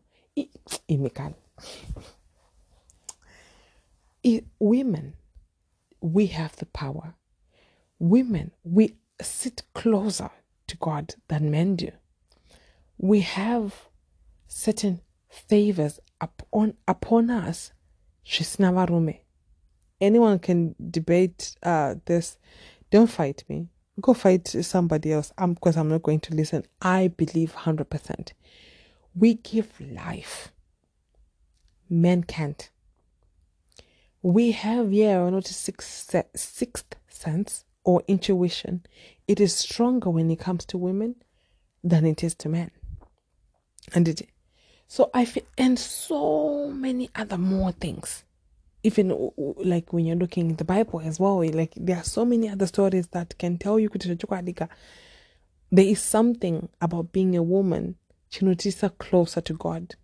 Imikana 0.88 1.34
women 4.60 5.14
we 6.00 6.26
have 6.26 6.56
the 6.56 6.66
power 6.66 7.14
women, 7.98 8.52
we 8.64 8.96
sit 9.20 9.62
closer 9.74 10.30
to 10.66 10.76
God 10.76 11.14
than 11.28 11.50
men 11.50 11.76
do. 11.76 11.90
We 12.98 13.20
have 13.20 13.88
certain 14.46 15.00
favors 15.28 16.00
upon 16.20 16.74
upon 16.86 17.30
us. 17.30 17.72
Anyone 20.00 20.38
can 20.38 20.74
debate 20.90 21.56
uh, 21.62 21.94
this. 22.04 22.36
Don't 22.90 23.08
fight 23.10 23.44
me. 23.48 23.68
Go 24.00 24.14
fight 24.14 24.46
somebody 24.48 25.12
else. 25.12 25.32
I'm 25.38 25.54
because 25.54 25.76
I'm 25.76 25.88
not 25.88 26.02
going 26.02 26.20
to 26.20 26.34
listen. 26.34 26.64
I 26.80 27.08
believe 27.08 27.52
hundred 27.52 27.90
percent. 27.90 28.34
We 29.14 29.34
give 29.34 29.80
life. 29.80 30.52
Men 31.90 32.22
can't. 32.22 32.70
We 34.22 34.52
have 34.52 34.92
yeah, 34.92 35.28
not 35.30 35.48
a 35.48 35.54
sixth 35.54 36.14
sixth 36.36 36.94
sense 37.08 37.64
or 37.88 38.02
intuition, 38.06 38.84
it 39.26 39.40
is 39.40 39.56
stronger 39.56 40.10
when 40.10 40.30
it 40.30 40.38
comes 40.38 40.66
to 40.66 40.76
women 40.76 41.14
than 41.82 42.04
it 42.04 42.22
is 42.22 42.34
to 42.34 42.46
men. 42.46 42.70
And 43.94 44.06
it, 44.06 44.28
so 44.86 45.08
I 45.14 45.24
feel, 45.24 45.44
and 45.56 45.78
so 45.78 46.68
many 46.68 47.08
other 47.14 47.38
more 47.38 47.72
things. 47.72 48.24
Even 48.82 49.30
like 49.36 49.90
when 49.90 50.04
you're 50.04 50.16
looking 50.16 50.50
in 50.50 50.56
the 50.56 50.66
Bible 50.66 51.00
as 51.00 51.18
well, 51.18 51.42
like 51.50 51.72
there 51.78 51.96
are 51.96 52.04
so 52.04 52.26
many 52.26 52.50
other 52.50 52.66
stories 52.66 53.06
that 53.12 53.38
can 53.38 53.56
tell 53.56 53.78
you 53.78 53.88
there 55.72 55.84
is 55.86 55.98
something 55.98 56.68
about 56.82 57.12
being 57.12 57.38
a 57.38 57.42
woman 57.42 57.96
chinotisa 58.30 58.98
closer 58.98 59.40
to 59.40 59.54
God. 59.54 59.94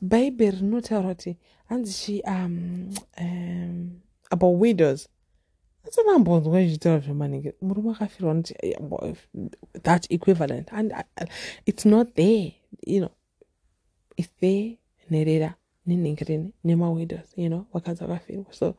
Bible 0.00 0.52
rinotaura 0.52 1.36
and 1.68 1.88
she 1.88 2.22
um 2.22 2.90
um 3.18 4.00
about 4.30 4.50
widows 4.50 5.08
asingambonzwa 5.88 6.60
izvitoro 6.62 7.00
zvemaningi 7.00 7.52
murume 7.62 7.90
akafirwa 7.90 8.42
eh, 8.62 8.76
noti 8.80 9.20
that 9.82 10.10
equivalent. 10.10 10.72
And 10.72 10.92
it's 11.66 11.84
not 11.84 12.14
there 12.14 12.52
you 12.86 13.00
know. 13.00 13.10
It's 14.16 14.32
there 14.40 14.76
nerera 15.10 15.54
nenhengereni 15.86 16.52
nemawidows 16.64 17.32
you 17.36 17.48
know 17.48 17.66
vakadzi 17.74 18.04
vakafirwa 18.04 18.52
so 18.52 18.74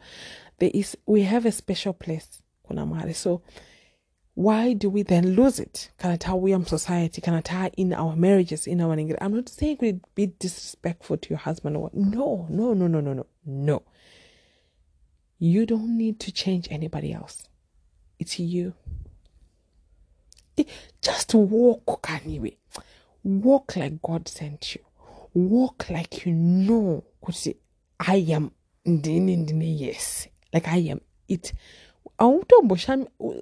there 0.60 0.72
is 0.74 0.98
we 1.08 1.24
have 1.24 1.50
a 1.50 1.52
special 1.52 1.94
place 1.94 2.28
kuna 2.64 2.86
mwari 2.86 3.14
so 3.14 3.42
why 4.36 4.74
do 4.74 4.90
we 4.90 5.04
then 5.04 5.36
lose 5.36 5.60
it? 5.60 5.92
Kana 5.98 6.18
tauya 6.18 6.60
musociety 6.60 7.22
kana 7.22 7.42
taa 7.42 7.70
in 7.78 7.94
our 7.94 8.16
marriages 8.16 8.68
in 8.68 8.82
our 8.82 8.96
nengeri 8.96 9.18
i'm 9.22 9.36
not 9.36 9.50
saying 9.50 9.78
it 9.82 9.98
be 10.16 10.28
disrespectful 10.28 11.18
to 11.18 11.30
your 11.30 11.40
husband 11.40 11.76
or 11.78 11.90
no 11.94 12.48
no 12.50 12.74
no 12.74 12.88
no 12.88 13.02
no 13.02 13.14
no 13.14 13.26
no 13.46 13.84
You 15.44 15.66
don't 15.66 15.98
need 15.98 16.20
to 16.20 16.32
change 16.32 16.68
anybody 16.70 17.12
else. 17.12 17.48
It's 18.20 18.38
you. 18.38 18.76
Just 21.02 21.34
walk 21.34 22.08
anyway. 22.12 22.58
Walk 23.24 23.76
like 23.76 24.00
God 24.04 24.28
sent 24.28 24.76
you. 24.76 24.82
Walk 25.34 25.90
like 25.90 26.28
you 26.28 26.34
know. 26.34 27.06
I 28.00 28.18
am 28.18 28.52
yes. 28.86 30.28
Like 30.54 30.68
I 30.68 30.78
am 30.78 31.02
it. 31.28 31.54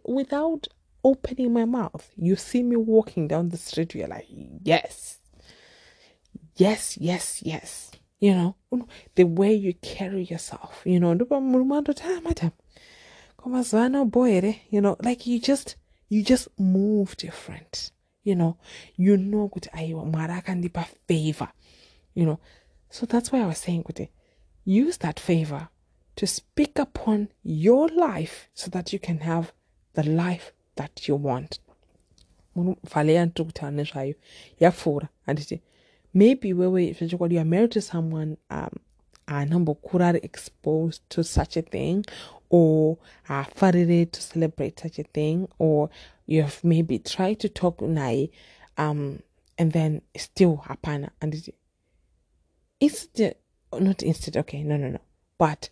Without 0.06 0.68
opening 1.04 1.52
my 1.52 1.66
mouth, 1.66 2.12
you 2.16 2.38
see 2.38 2.64
me 2.64 2.78
walking 2.78 3.28
down 3.28 3.50
the 3.50 3.58
street, 3.58 3.94
you're 3.94 4.08
like, 4.08 4.28
yes. 4.30 5.20
Yes, 6.56 6.98
yes, 6.98 7.44
yes 7.44 7.92
you 8.20 8.34
know, 8.34 8.56
the 9.16 9.24
way 9.24 9.54
you 9.54 9.74
carry 9.76 10.24
yourself, 10.24 10.82
you 10.86 11.00
know, 11.00 11.14
you 14.70 14.82
know, 14.82 14.98
like 15.02 15.26
you 15.26 15.40
just, 15.40 15.76
you 16.10 16.24
just 16.24 16.48
move 16.60 17.16
different, 17.18 17.92
you 18.24 18.36
know, 18.36 18.58
you 18.96 19.16
know, 19.16 19.48
good, 19.48 19.70
I 19.74 19.94
favor, 21.08 21.50
you 22.14 22.26
know. 22.26 22.40
So 22.90 23.06
that's 23.06 23.32
why 23.32 23.42
I 23.42 23.48
was 23.48 23.60
saying, 23.60 23.84
Kuti, 23.84 24.10
use 24.66 24.98
that 24.98 25.20
favor 25.20 25.70
to 26.18 26.28
speak 26.28 26.78
upon 26.78 27.30
your 27.44 27.88
life 27.88 28.50
so 28.54 28.70
that 28.72 28.92
you 28.92 29.00
can 29.00 29.20
have 29.20 29.54
the 29.94 30.04
life 30.04 30.52
that 30.76 31.08
you 31.08 31.16
want. 31.16 31.60
Maybe 36.14 36.54
wewe 36.54 37.32
you 37.32 37.40
are 37.40 37.46
married 37.46 37.72
to 37.72 37.82
someone 37.82 38.38
um 38.50 38.80
anambokura 39.28 40.16
exposed 40.24 41.02
to 41.10 41.24
such 41.24 41.58
a 41.58 41.62
thing 41.62 42.06
or 42.50 42.98
are 43.28 43.46
afarire 43.46 44.12
to 44.12 44.22
celebrate 44.22 44.80
such 44.80 45.00
a 45.00 45.04
thing 45.04 45.48
or 45.60 45.90
you 46.26 46.42
have 46.42 46.64
maybe 46.64 46.98
tried 47.00 47.40
to 47.40 47.48
talk 47.50 47.78
naye 47.80 48.32
um 48.78 49.20
and 49.58 49.72
then 49.74 50.02
still 50.18 50.64
hapana 50.68 51.10
and 51.22 51.36
it, 51.36 51.56
instead 52.80 53.36
not 53.80 54.02
instead 54.02 54.36
okay 54.38 54.64
no 54.64 54.78
no 54.78 54.90
no. 54.90 55.00
But 55.38 55.70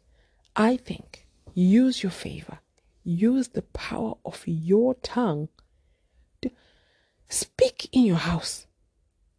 i 0.56 0.78
think 0.78 1.26
use 1.56 2.04
your 2.04 2.12
favor 2.12 2.60
use 3.08 3.50
the 3.50 3.62
power 3.62 4.16
of 4.26 4.44
your 4.46 4.94
tongue 4.96 5.48
to 6.42 6.52
speak 7.30 7.90
in 7.92 8.04
your 8.04 8.18
house. 8.18 8.68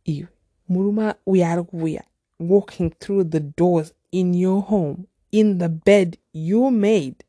You 0.04 0.28
muruma 0.70 1.14
we 1.26 1.42
are 1.42 1.66
we 1.72 1.98
walking 2.38 2.90
through 3.00 3.24
the 3.24 3.40
doors 3.40 3.92
in 4.12 4.34
your 4.34 4.62
home 4.62 5.06
in 5.32 5.58
the 5.58 5.68
bed 5.68 6.16
you 6.32 6.70
made 6.70 7.24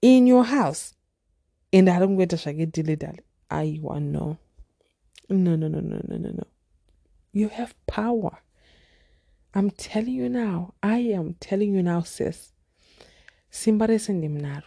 in 0.00 0.26
your 0.26 0.44
house 0.44 0.94
and 1.72 1.88
I 1.88 1.98
don't 1.98 2.16
get 2.16 2.32
a 2.34 2.66
dilly 2.66 2.96
dally. 2.96 3.20
I 3.50 3.78
want 3.80 4.04
no. 4.06 4.38
No, 5.30 5.56
no, 5.56 5.68
no, 5.68 5.80
no, 5.80 6.00
no, 6.06 6.16
no, 6.18 6.28
no. 6.30 6.46
You 7.32 7.48
have 7.48 7.74
power. 7.86 8.38
I'm 9.54 9.70
telling 9.70 10.12
you 10.12 10.28
now. 10.28 10.74
I 10.82 10.98
am 10.98 11.36
telling 11.40 11.74
you 11.74 11.82
now, 11.82 12.02
sis. 12.02 12.52
Simbare 13.50 13.98
sendimnaro. 13.98 14.64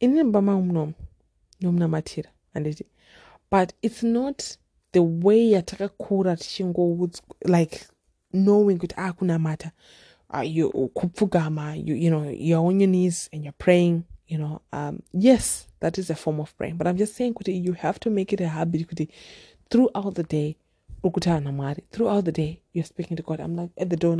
Inimbama 0.00 0.56
umnom. 0.56 0.94
Nomna 1.62 1.88
matira. 1.88 2.28
But 3.50 3.74
it's 3.82 4.02
not 4.02 4.56
the 4.98 5.02
way 5.04 5.52
yataka 5.52 5.88
kura 5.96 6.34
chingo 6.36 7.08
like 7.44 7.86
knowing 8.32 8.80
it 8.82 8.96
akuna 8.96 9.40
mata. 9.40 9.70
Uh, 10.34 10.40
you 10.40 10.70
kupfugama, 10.96 11.76
you 11.86 11.94
you 11.94 12.10
know, 12.10 12.28
you're 12.28 12.58
on 12.58 12.80
your 12.80 12.88
knees 12.88 13.30
and 13.32 13.44
you're 13.44 13.54
praying 13.58 14.04
you 14.26 14.36
know 14.36 14.60
um 14.72 15.00
yes 15.12 15.68
that 15.80 15.96
is 15.98 16.10
a 16.10 16.16
form 16.16 16.40
of 16.40 16.54
praying. 16.58 16.76
But 16.76 16.88
i'm 16.88 16.98
just 16.98 17.14
saying 17.14 17.34
kuti 17.34 17.64
you 17.64 17.74
have 17.74 18.00
to 18.00 18.10
make 18.10 18.32
it 18.32 18.40
a 18.40 18.48
habit 18.48 18.88
kuti 18.88 19.08
throughout 19.70 20.16
the 20.16 20.24
day 20.24 20.56
throughout 21.92 22.24
the 22.24 22.32
day 22.32 22.60
you're 22.72 22.84
speaking 22.84 23.16
to 23.16 23.22
god. 23.22 23.38
I'm 23.38 23.54
like 23.54 23.70
at 23.78 23.88
the 23.88 23.96
door 23.96 24.16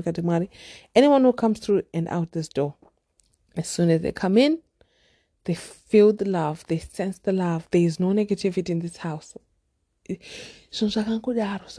anyone 0.94 1.22
who 1.24 1.32
comes 1.32 1.58
through 1.58 1.82
and 1.92 2.06
out 2.06 2.30
this 2.30 2.48
door 2.48 2.76
as 3.56 3.66
soon 3.68 3.90
as 3.90 4.00
they 4.02 4.12
come 4.12 4.38
in 4.38 4.60
they 5.44 5.54
feel 5.54 6.12
the 6.12 6.24
love 6.24 6.64
they 6.68 6.78
sense 6.78 7.18
the 7.18 7.32
love. 7.32 7.66
There 7.72 7.82
is 7.82 7.98
no 7.98 8.10
negativity 8.10 8.70
in 8.70 8.78
this 8.78 8.98
house 8.98 9.36
so 10.70 10.86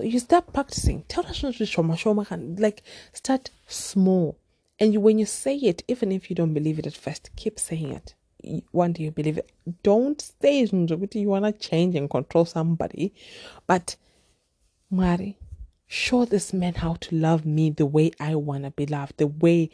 you 0.04 0.20
start 0.20 0.54
practicing. 0.54 1.04
Tell 1.08 1.26
us 1.26 1.44
like 1.44 2.84
start 3.14 3.50
small. 3.68 4.38
And 4.80 4.94
you, 4.94 5.00
when 5.00 5.20
you 5.20 5.26
say 5.26 5.56
it 5.56 5.84
even 5.88 6.12
if 6.12 6.30
you 6.30 6.36
don't 6.36 6.54
believe 6.54 6.80
it 6.80 6.88
at 6.88 6.96
first 6.96 7.30
keep 7.36 7.60
saying 7.60 7.92
it. 7.92 8.14
One 8.72 8.94
do 8.94 9.04
you 9.04 9.12
believe 9.12 9.38
it. 9.38 9.52
Don't 9.84 10.22
say 10.42 10.60
you 10.62 11.28
want 11.28 11.46
to 11.46 11.52
change 11.52 11.96
and 11.96 12.10
control 12.10 12.46
somebody 12.46 13.14
but 13.68 13.96
mari 14.92 15.38
show 15.86 16.26
this 16.26 16.52
man 16.54 16.74
how 16.76 16.96
to 16.96 17.16
love 17.16 17.46
me 17.46 17.70
the 17.70 17.86
way 17.86 18.12
i 18.20 18.34
want 18.36 18.64
to 18.64 18.72
be 18.72 18.86
loved 18.86 19.18
the 19.18 19.28
way 19.28 19.70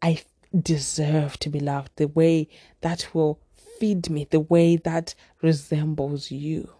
i 0.00 0.18
deserve 0.62 1.38
to 1.38 1.50
be 1.50 1.60
loved 1.60 1.90
the 1.96 2.08
way 2.08 2.48
that 2.80 3.08
will 3.12 3.38
feed 3.78 4.08
me 4.08 4.26
the 4.30 4.40
way 4.40 4.76
that 4.76 5.14
resembles 5.42 6.30
you 6.30 6.70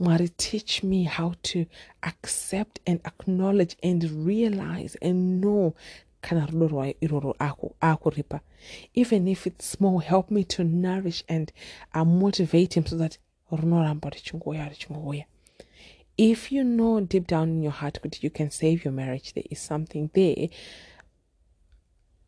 Mari, 0.00 0.30
teach 0.38 0.82
me 0.82 1.04
how 1.04 1.34
to 1.42 1.66
accept 2.02 2.80
and 2.86 3.00
acknowledge 3.04 3.76
and 3.82 4.24
realize 4.24 4.96
and 5.02 5.40
know. 5.42 5.74
Even 8.94 9.28
if 9.28 9.46
it's 9.46 9.66
small 9.66 9.98
help 9.98 10.30
me 10.30 10.44
to 10.44 10.64
nourish 10.64 11.22
and 11.28 11.52
uh, 11.94 12.04
motivate 12.04 12.76
him 12.76 12.86
so 12.86 12.96
that 12.96 13.18
if 16.18 16.52
you 16.52 16.62
know 16.62 17.00
deep 17.00 17.26
down 17.26 17.48
in 17.48 17.62
your 17.62 17.72
heart 17.72 17.98
that 18.02 18.22
you 18.22 18.30
can 18.30 18.50
save 18.50 18.84
your 18.84 18.92
marriage 18.92 19.32
there 19.32 19.44
is 19.50 19.58
something 19.58 20.10
there. 20.14 20.48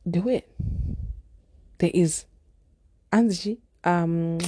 Do 0.09 0.29
it. 0.29 0.51
There 1.79 1.91
is 1.93 2.25
anzi 3.13 3.59
um 3.85 4.39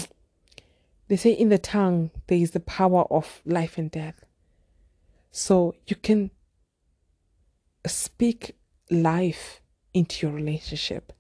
they 1.08 1.16
say 1.16 1.32
in 1.32 1.48
the 1.48 1.58
tongue 1.58 2.10
there 2.26 2.38
is 2.38 2.52
the 2.52 2.60
power 2.60 3.04
of 3.10 3.42
life 3.44 3.78
and 3.78 3.90
death 3.90 4.24
so 5.30 5.74
you 5.86 5.96
can 5.96 6.30
speak 7.86 8.56
life 8.90 9.60
into 9.92 10.26
your 10.26 10.34
relationship. 10.34 11.12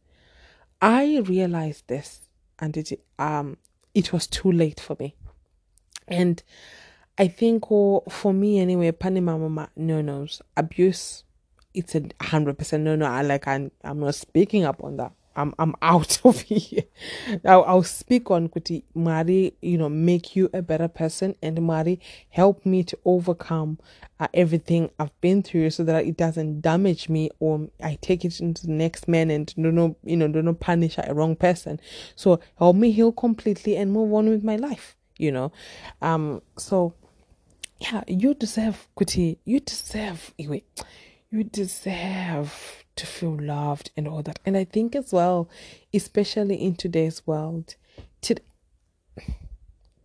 I 0.80 1.18
realized 1.18 1.88
this 1.88 2.28
and 2.58 2.76
it 2.76 2.92
um 3.18 3.56
it 3.94 4.12
was 4.12 4.26
too 4.26 4.52
late 4.52 4.80
for 4.80 4.96
me. 4.98 5.16
And 6.06 6.42
I 7.16 7.28
think 7.28 7.64
oh, 7.70 8.04
for 8.08 8.32
me 8.32 8.60
anyway, 8.60 8.92
Panama 8.92 9.38
mama 9.38 9.70
no 9.76 10.00
nos 10.00 10.42
abuse 10.56 11.24
it's 11.72 11.96
a 11.96 12.02
hundred 12.20 12.56
percent 12.56 12.84
no 12.84 12.94
no. 12.94 13.06
I 13.06 13.22
like 13.22 13.48
I'm 13.48 13.72
I'm 13.82 14.00
not 14.00 14.14
speaking 14.14 14.64
up 14.64 14.82
on 14.84 14.96
that. 14.98 15.12
I'm 15.36 15.54
I'm 15.58 15.74
out 15.82 16.20
of 16.24 16.40
here. 16.42 16.84
I'll, 17.44 17.64
I'll 17.64 17.82
speak 17.82 18.30
on 18.30 18.48
Kuti 18.48 18.84
Mari, 18.94 19.54
you 19.62 19.78
know, 19.78 19.88
make 19.88 20.36
you 20.36 20.50
a 20.52 20.62
better 20.62 20.88
person, 20.88 21.34
and 21.42 21.60
Mari 21.62 22.00
help 22.30 22.64
me 22.64 22.82
to 22.84 22.98
overcome 23.04 23.78
uh, 24.20 24.28
everything 24.34 24.90
I've 24.98 25.18
been 25.20 25.42
through, 25.42 25.70
so 25.70 25.84
that 25.84 26.04
it 26.04 26.16
doesn't 26.16 26.60
damage 26.60 27.08
me 27.08 27.30
or 27.40 27.68
I 27.82 27.98
take 28.00 28.24
it 28.24 28.40
into 28.40 28.66
the 28.66 28.72
next 28.72 29.08
man 29.08 29.30
and 29.30 29.52
do 29.54 29.72
not, 29.72 29.92
you 30.04 30.16
know, 30.16 30.28
do 30.28 30.42
not 30.42 30.60
punish 30.60 30.96
a 30.98 31.14
wrong 31.14 31.36
person. 31.36 31.80
So 32.16 32.40
help 32.58 32.76
me 32.76 32.92
heal 32.92 33.12
completely 33.12 33.76
and 33.76 33.92
move 33.92 34.12
on 34.14 34.28
with 34.28 34.44
my 34.44 34.56
life. 34.56 34.96
You 35.18 35.32
know, 35.32 35.52
um. 36.02 36.42
So 36.58 36.94
yeah, 37.80 38.02
you 38.06 38.34
deserve 38.34 38.88
Kuti. 38.96 39.38
You 39.44 39.60
deserve. 39.60 40.34
You 40.38 41.44
deserve 41.44 42.83
to 42.96 43.06
feel 43.06 43.36
loved 43.40 43.90
and 43.96 44.06
all 44.06 44.22
that. 44.22 44.38
And 44.44 44.56
I 44.56 44.64
think 44.64 44.94
as 44.94 45.12
well, 45.12 45.48
especially 45.92 46.56
in 46.56 46.76
today's 46.76 47.26
world, 47.26 47.76
to 48.22 48.36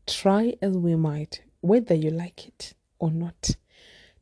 try 0.08 0.56
as 0.62 0.76
we 0.76 0.96
might, 0.96 1.42
whether 1.62 1.96
you 1.96 2.10
like 2.10 2.48
it 2.48 2.74
or 3.00 3.12
not, 3.12 3.56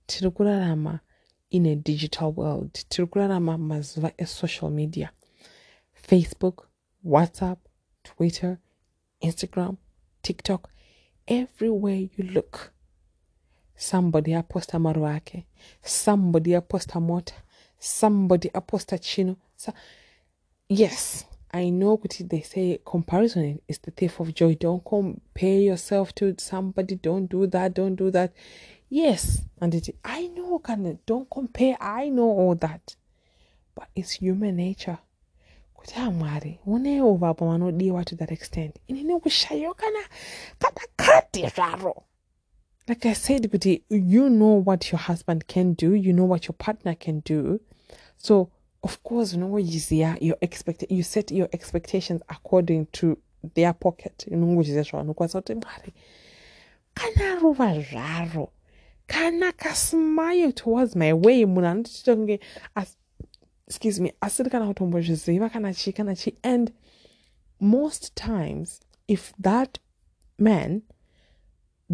tirikurarama 0.07 1.01
in 1.51 1.65
a 1.65 1.75
digital 1.75 2.31
world, 2.31 2.73
tirikurarama 2.73 3.57
mazuva 3.57 4.11
a 4.19 4.25
social 4.25 4.69
media, 4.69 5.11
Facebook, 6.07 6.65
WhatsApp, 7.05 7.57
Twitter, 8.03 8.59
Instagram, 9.23 9.77
TikTok, 10.21 10.69
everywhere 11.27 11.95
you 11.95 12.23
look, 12.31 12.71
somebody 13.75 14.33
a 14.33 14.43
aposta 14.43 14.79
maruake, 14.79 15.45
somebody 15.81 16.53
a 16.53 16.61
aposta 16.61 17.01
mota, 17.01 17.33
somebody 17.79 18.49
aposta 18.49 18.99
chino. 19.01 19.37
So, 19.55 19.73
yes, 20.69 21.25
I 21.51 21.69
know 21.69 21.95
what 21.95 22.19
they 22.19 22.41
say 22.41 22.79
comparison 22.85 23.59
is 23.67 23.79
the 23.79 23.91
thief 23.91 24.19
of 24.19 24.33
joy. 24.33 24.55
Don't 24.55 24.83
compare 24.83 25.59
yourself 25.59 26.13
to 26.15 26.35
somebody. 26.37 26.95
Don't 26.95 27.27
do 27.27 27.47
that. 27.47 27.73
Don't 27.73 27.95
do 27.95 28.11
that. 28.11 28.33
Yes, 28.89 29.41
and 29.59 29.75
it, 29.75 29.95
I 30.03 30.27
know, 30.27 30.59
can 30.59 30.99
don't 31.05 31.29
compare. 31.29 31.77
I 31.81 32.09
know 32.09 32.29
all 32.29 32.55
that, 32.55 32.95
but 33.75 33.89
it's 33.95 34.11
human 34.11 34.55
nature. 34.55 34.99
kuti 35.87 35.99
amwari 35.99 36.59
unewo 36.65 37.17
baba 37.17 37.45
vanodiwa 37.45 38.05
to 38.05 38.15
that 38.15 38.31
extent 38.31 38.75
inini 38.87 39.19
kushayiwa 39.19 39.73
kana 39.73 39.99
kana 40.59 40.81
kati 40.95 41.47
zvaro 41.47 42.03
like 42.87 43.05
I 43.05 43.13
said, 43.13 43.51
but 43.51 43.65
you 43.65 44.29
know 44.29 44.53
what 44.53 44.91
your 44.91 44.99
husband 44.99 45.47
can 45.47 45.73
do, 45.73 45.93
you 45.93 46.13
know 46.13 46.25
what 46.25 46.47
your 46.47 46.53
partner 46.53 46.95
can 46.95 47.19
do. 47.19 47.59
So 48.17 48.49
of 48.83 49.03
course, 49.03 49.33
you 49.33 49.39
know 49.39 49.59
easier 49.59 50.17
your 50.21 50.37
expect 50.41 50.85
you 50.89 51.03
set 51.03 51.31
your 51.31 51.49
expectations 51.51 52.21
according 52.29 52.87
to 52.93 53.17
their 53.55 53.73
pocket. 53.73 54.25
You 54.29 54.37
know 54.37 54.63
kana 56.97 57.39
rova 57.41 57.83
zvaro 57.83 58.49
kana 59.07 59.51
kasmile 59.53 60.55
towards 60.55 60.95
my 60.95 61.13
way 61.13 61.45
munhu 61.45 61.67
anotitonge 61.71 62.39
excuse 63.67 63.99
me 63.99 64.11
asiri 64.21 64.49
kana 64.49 64.65
kutombozviziva 64.73 65.51
kana 65.51 65.73
chi 65.73 65.91
kana 65.91 66.15
chi 66.15 66.31
and 66.43 66.71
most 67.59 68.15
times 68.15 68.81
if 69.07 69.33
that 69.39 69.79
man 70.39 70.81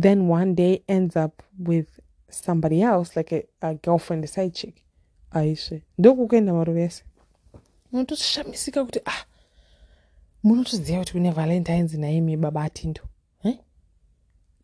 then 0.01 0.31
one 0.31 0.53
day 0.53 0.83
ends 0.87 1.15
up 1.15 1.41
with 1.59 1.87
somebody 2.29 2.81
else 2.81 3.15
like 3.15 3.31
a, 3.35 3.43
a 3.61 3.73
girlfriend 3.75 4.23
a 4.23 4.27
side 4.27 4.53
chick. 4.53 4.75
Aisve 5.31 5.81
ndokukuenda 5.97 6.53
maruvese 6.53 7.03
unotosvishamisika 7.91 8.85
kuti 8.85 8.99
ah 9.05 9.25
munotoziva 10.43 10.99
kuti 10.99 11.11
kune 11.11 11.31
valentines 11.31 11.93
naimi 11.93 12.37
baba 12.37 12.63
atindo 12.63 13.01
eh? 13.43 13.57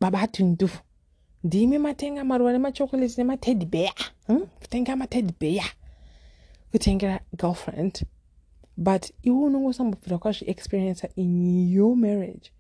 baba 0.01 0.21
atindu 0.21 0.69
ndimi 1.43 1.77
matenga 1.77 2.23
maruva 2.23 2.51
nemachokoleti 2.51 3.17
nemateddy 3.17 3.65
bear. 3.65 3.93
Hm? 4.27 4.39
kutenga 4.59 4.95
mateddy 4.95 5.33
bear. 5.39 5.65
Kutengera 6.71 7.19
girlfriend. 7.37 8.05
But 8.77 9.11
iwe 9.23 9.43
unongosambobvira 9.43 10.17
kwazviexperiencea 10.17 11.09
in 11.15 11.71
your 11.71 11.95
marriage. 11.95 12.51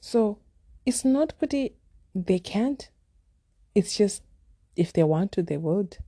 So 0.00 0.38
it's 0.84 1.04
not 1.04 1.34
kuti 1.34 1.72
they 2.24 2.38
can't. 2.38 2.88
It's 3.74 3.96
just 3.96 4.22
if 4.74 4.92
they 4.92 5.02
want 5.02 5.32
to 5.32 5.42
they 5.42 5.58
would. 5.58 5.98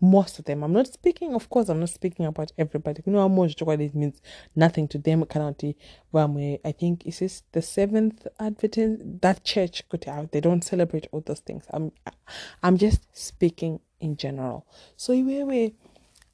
Most 0.00 0.38
of 0.38 0.44
them. 0.44 0.62
I'm 0.62 0.72
not 0.72 0.86
speaking 0.86 1.34
of 1.34 1.50
course 1.50 1.68
i'm 1.68 1.80
not 1.80 1.90
speaking 1.90 2.24
about 2.26 2.52
everybody. 2.56 3.02
You 3.04 3.12
know 3.12 3.28
most 3.28 3.60
it 3.80 3.94
means 3.94 4.20
nothing 4.54 4.86
to 4.88 4.98
them 4.98 5.24
i 6.64 6.72
think 6.72 7.04
is 7.04 7.18
this 7.18 7.42
the 7.52 7.62
seventh 7.62 8.26
adventist 8.38 9.02
that 9.22 9.44
church 9.44 9.88
got 9.88 10.06
out. 10.06 10.32
They 10.32 10.40
don't 10.40 10.62
celebrate 10.62 11.08
all 11.10 11.22
those 11.24 11.40
things. 11.40 11.64
I'm 11.70 11.90
i'm 12.62 12.76
just 12.76 13.06
speaking 13.12 13.80
in 14.00 14.16
general. 14.16 14.66
So 14.96 15.12
you 15.12 15.72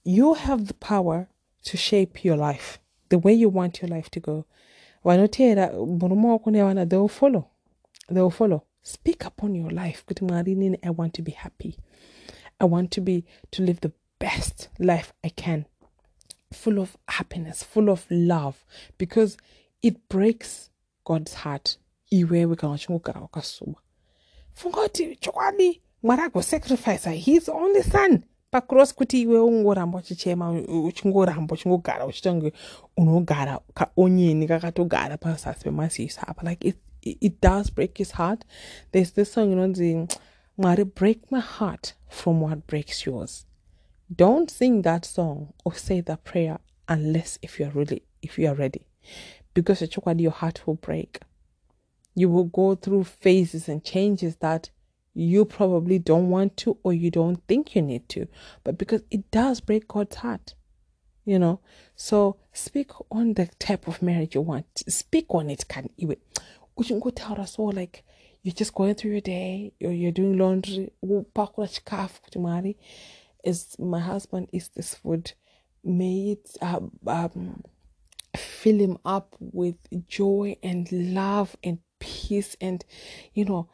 you 0.04 0.34
have 0.34 0.66
the 0.66 0.74
power 0.74 1.28
to 1.64 1.76
shape 1.78 2.22
your 2.22 2.36
life 2.36 2.78
the 3.08 3.18
way 3.18 3.32
you 3.32 3.48
want 3.48 3.80
your 3.80 3.88
life 3.88 4.10
to 4.10 4.20
go. 4.20 4.44
They 5.04 5.16
will 6.98 7.08
follow. 7.08 7.48
They 8.10 8.20
will 8.20 8.30
follow 8.30 8.64
speak 8.84 9.24
upon 9.24 9.54
your 9.56 9.70
life. 9.70 10.04
I 10.08 10.90
want 10.90 11.14
to 11.14 11.22
be 11.22 11.32
happy. 11.32 11.76
I 12.60 12.66
want 12.66 12.90
to 12.92 13.00
be 13.00 13.24
to 13.50 13.62
live 13.62 13.80
the 13.80 13.92
best 14.20 14.68
life 14.78 15.12
I 15.24 15.30
can, 15.30 15.66
full 16.52 16.78
of 16.78 16.96
happiness, 17.08 17.64
full 17.64 17.90
of 17.90 18.06
love, 18.10 18.64
because 18.96 19.36
it 19.82 20.08
breaks 20.08 20.70
God's 21.04 21.34
heart. 21.34 21.78
Funga 24.54 24.76
kuti 24.82 25.16
chokwadi 25.16 25.80
mwari 26.02 26.22
agosacrifice 26.22 27.10
his 27.10 27.48
only 27.48 27.82
son. 27.82 28.22
Pacross 28.50 28.94
kuti 28.94 29.20
iwe 29.22 29.40
ungoramba 29.40 29.98
uchichema 29.98 30.50
uchingoramba 30.84 31.54
uchingogara 31.54 32.06
uchitange 32.06 32.52
unogara 32.96 33.60
kaonyeni 33.74 34.46
kakatogara 34.48 35.16
pazasi 35.16 35.64
pemaziso 35.64 36.20
apa 36.26 36.50
like 36.50 36.68
it, 36.68 36.76
it 37.04 37.40
does 37.40 37.70
break 37.70 37.98
his 37.98 38.12
heart 38.12 38.44
there's 38.92 39.12
this 39.12 39.32
song 39.32 39.50
you 39.50 39.56
know, 39.56 39.68
the 39.72 40.08
Mari, 40.56 40.84
break 40.84 41.32
my 41.32 41.40
heart 41.40 41.94
from 42.08 42.40
what 42.40 42.68
breaks 42.68 43.04
yours. 43.04 43.44
Don't 44.14 44.48
sing 44.48 44.82
that 44.82 45.04
song 45.04 45.52
or 45.64 45.74
say 45.74 46.00
that 46.02 46.22
prayer 46.22 46.60
unless 46.88 47.40
if 47.42 47.58
you 47.58 47.66
are 47.66 47.70
really 47.70 48.02
if 48.22 48.38
you 48.38 48.46
are 48.46 48.54
ready. 48.54 48.86
Because 49.52 49.82
your 49.82 50.30
heart 50.30 50.66
will 50.66 50.74
break. 50.74 51.20
You 52.14 52.28
will 52.28 52.44
go 52.44 52.76
through 52.76 53.04
phases 53.04 53.68
and 53.68 53.82
changes 53.82 54.36
that 54.36 54.70
you 55.12 55.44
probably 55.44 55.98
don't 55.98 56.30
want 56.30 56.56
to 56.58 56.78
or 56.84 56.92
you 56.92 57.10
don't 57.10 57.42
think 57.48 57.74
you 57.74 57.82
need 57.82 58.08
to. 58.10 58.28
But 58.62 58.78
because 58.78 59.02
it 59.10 59.30
does 59.32 59.60
break 59.60 59.88
God's 59.88 60.16
heart. 60.16 60.54
You 61.24 61.40
know. 61.40 61.60
So 61.96 62.36
speak 62.52 62.92
on 63.10 63.34
the 63.34 63.46
type 63.58 63.88
of 63.88 64.02
marriage 64.02 64.36
you 64.36 64.40
want. 64.42 64.84
Speak 64.86 65.26
on 65.30 65.50
it 65.50 65.66
can 65.66 65.90
even 65.96 66.18
all 67.58 67.72
like 67.72 68.04
you're 68.42 68.54
just 68.54 68.74
going 68.74 68.94
through 68.94 69.12
your 69.12 69.20
day 69.20 69.72
or 69.82 69.90
you're 69.90 70.12
doing 70.12 70.38
laundry. 70.38 70.92
Is 73.44 73.76
my 73.78 74.00
husband 74.00 74.48
eats 74.52 74.68
this 74.68 74.94
food 74.94 75.32
it 75.84 76.50
um, 76.62 76.92
um, 77.06 77.62
fill 78.36 78.78
him 78.78 78.98
up 79.04 79.36
with 79.38 79.76
joy 80.08 80.56
and 80.62 80.90
love 80.90 81.56
and 81.62 81.78
peace 82.00 82.56
and 82.60 82.84
you 83.32 83.44
know 83.44 83.68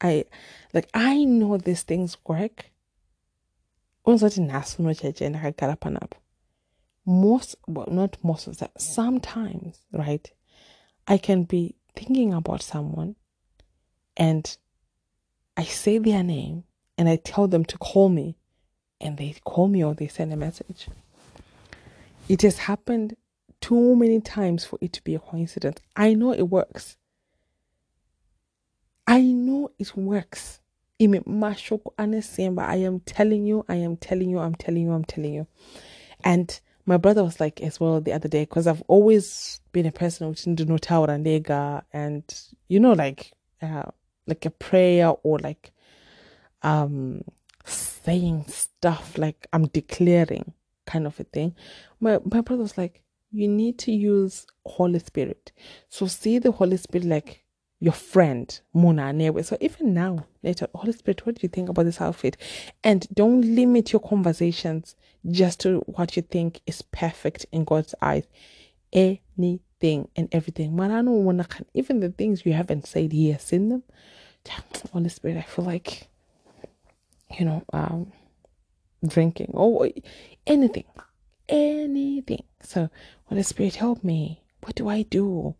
i 0.00 0.24
like 0.72 0.88
i 0.94 1.24
know 1.24 1.56
these 1.56 1.82
things 1.82 2.16
work 2.26 2.66
most 7.06 7.56
well 7.66 7.88
not 7.90 8.16
most 8.22 8.46
of 8.46 8.58
that 8.58 8.80
sometimes 8.80 9.80
right 9.92 10.32
I 11.06 11.18
can 11.18 11.44
be 11.44 11.74
thinking 11.94 12.32
about 12.32 12.62
someone 12.62 13.16
and 14.16 14.56
I 15.56 15.64
say 15.64 15.98
their 15.98 16.22
name 16.22 16.64
and 16.96 17.08
I 17.08 17.16
tell 17.16 17.46
them 17.46 17.64
to 17.66 17.78
call 17.78 18.08
me 18.08 18.36
and 19.00 19.16
they 19.18 19.34
call 19.44 19.68
me 19.68 19.84
or 19.84 19.94
they 19.94 20.08
send 20.08 20.32
a 20.32 20.36
message. 20.36 20.88
It 22.28 22.42
has 22.42 22.58
happened 22.58 23.16
too 23.60 23.94
many 23.96 24.20
times 24.20 24.64
for 24.64 24.78
it 24.80 24.92
to 24.94 25.02
be 25.04 25.14
a 25.14 25.18
coincidence. 25.18 25.80
I 25.94 26.14
know 26.14 26.32
it 26.32 26.42
works. 26.42 26.96
I 29.06 29.20
know 29.20 29.70
it 29.78 29.94
works. 29.96 30.60
I 31.00 31.04
am 31.04 33.00
telling 33.00 33.44
you, 33.46 33.64
I 33.68 33.74
am 33.76 33.96
telling 33.96 34.30
you, 34.30 34.38
I'm 34.38 34.54
telling 34.54 34.82
you, 34.82 34.92
I'm 34.92 35.04
telling 35.04 35.34
you. 35.34 35.46
And 36.22 36.60
my 36.86 36.96
brother 36.96 37.24
was 37.24 37.40
like 37.40 37.60
as 37.62 37.80
well 37.80 38.00
the 38.00 38.12
other 38.12 38.28
day 38.28 38.42
because 38.42 38.66
I've 38.66 38.82
always 38.88 39.60
been 39.72 39.86
a 39.86 39.92
person 39.92 40.28
who 40.28 40.34
didn't 40.34 40.68
know 40.68 40.78
and 41.10 41.24
and 41.92 42.22
you 42.68 42.80
know 42.80 42.92
like 42.92 43.32
uh, 43.62 43.90
like 44.26 44.44
a 44.44 44.50
prayer 44.50 45.12
or 45.22 45.38
like 45.38 45.72
um 46.62 47.22
saying 47.64 48.44
stuff 48.48 49.16
like 49.16 49.46
I'm 49.52 49.66
declaring 49.68 50.52
kind 50.86 51.06
of 51.06 51.18
a 51.20 51.24
thing. 51.24 51.54
My 52.00 52.18
my 52.30 52.40
brother 52.40 52.62
was 52.62 52.76
like, 52.76 53.02
you 53.32 53.48
need 53.48 53.78
to 53.80 53.92
use 53.92 54.46
Holy 54.66 54.98
Spirit. 54.98 55.52
So 55.88 56.06
see 56.06 56.38
the 56.38 56.52
Holy 56.52 56.76
Spirit 56.76 57.06
like 57.06 57.43
your 57.84 57.92
friend, 57.92 58.60
Mona 58.72 59.12
Newe. 59.12 59.44
So 59.44 59.58
even 59.60 59.92
now, 59.92 60.24
later, 60.42 60.66
Holy 60.74 60.92
Spirit, 60.92 61.26
what 61.26 61.34
do 61.34 61.40
you 61.42 61.50
think 61.50 61.68
about 61.68 61.84
this 61.84 62.00
outfit? 62.00 62.38
And 62.82 63.06
don't 63.12 63.42
limit 63.42 63.92
your 63.92 64.00
conversations 64.00 64.96
just 65.30 65.60
to 65.60 65.80
what 65.80 66.16
you 66.16 66.22
think 66.22 66.62
is 66.66 66.80
perfect 66.80 67.44
in 67.52 67.64
God's 67.64 67.94
eyes. 68.00 68.24
Anything 68.90 70.08
and 70.16 70.30
everything. 70.32 70.72
Even 71.74 72.00
the 72.00 72.08
things 72.16 72.46
you 72.46 72.54
haven't 72.54 72.86
said, 72.86 73.12
He 73.12 73.32
has 73.32 73.42
seen 73.42 73.68
them. 73.68 73.82
Holy 74.90 75.10
Spirit, 75.10 75.36
I 75.36 75.42
feel 75.42 75.66
like 75.66 76.08
you 77.38 77.44
know, 77.44 77.64
um 77.74 78.12
drinking 79.06 79.50
or 79.52 79.90
anything. 80.46 80.84
Anything. 81.50 82.44
So 82.62 82.88
Holy 83.26 83.42
Spirit 83.42 83.74
help 83.74 84.02
me. 84.02 84.42
What 84.62 84.74
do 84.74 84.88
I 84.88 85.02
do? 85.02 85.54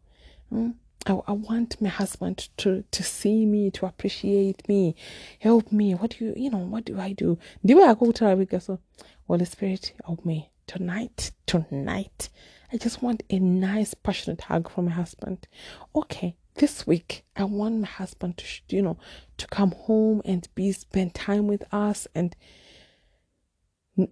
Hmm? 0.49 0.71
I, 1.07 1.21
I 1.27 1.33
want 1.33 1.81
my 1.81 1.89
husband 1.89 2.49
to 2.59 2.85
to 2.91 3.03
see 3.03 3.45
me, 3.47 3.71
to 3.73 3.87
appreciate 3.87 4.69
me, 4.69 4.97
help 5.41 5.71
me. 5.73 5.95
What 5.95 6.17
do 6.19 6.25
you, 6.27 6.35
you 6.37 6.51
know, 6.51 6.59
what 6.59 6.85
do 6.85 6.99
I 6.99 7.13
do? 7.13 7.39
Do 7.65 7.83
I 7.83 7.95
go 7.95 8.13
to 8.13 8.25
Arabic? 8.25 8.61
So, 8.61 8.79
Holy 9.27 9.45
Spirit, 9.45 9.93
help 10.05 10.25
me 10.25 10.51
tonight. 10.67 11.33
Tonight, 11.47 12.31
I 12.73 12.77
just 12.79 13.03
want 13.03 13.23
a 13.31 13.39
nice, 13.39 13.95
passionate 13.95 14.41
hug 14.43 14.71
from 14.71 14.87
my 14.87 14.93
husband. 14.93 15.47
Okay, 15.95 16.37
this 16.57 16.87
week 16.87 17.25
I 17.37 17.45
want 17.45 17.81
my 17.81 17.87
husband 17.87 18.39
to, 18.39 18.45
you 18.75 18.83
know, 18.83 18.99
to 19.37 19.47
come 19.49 19.73
home 19.73 20.23
and 20.25 20.49
be 20.55 20.73
spend 20.73 21.15
time 21.15 21.47
with 21.47 21.65
us 21.73 22.07
and 22.15 22.35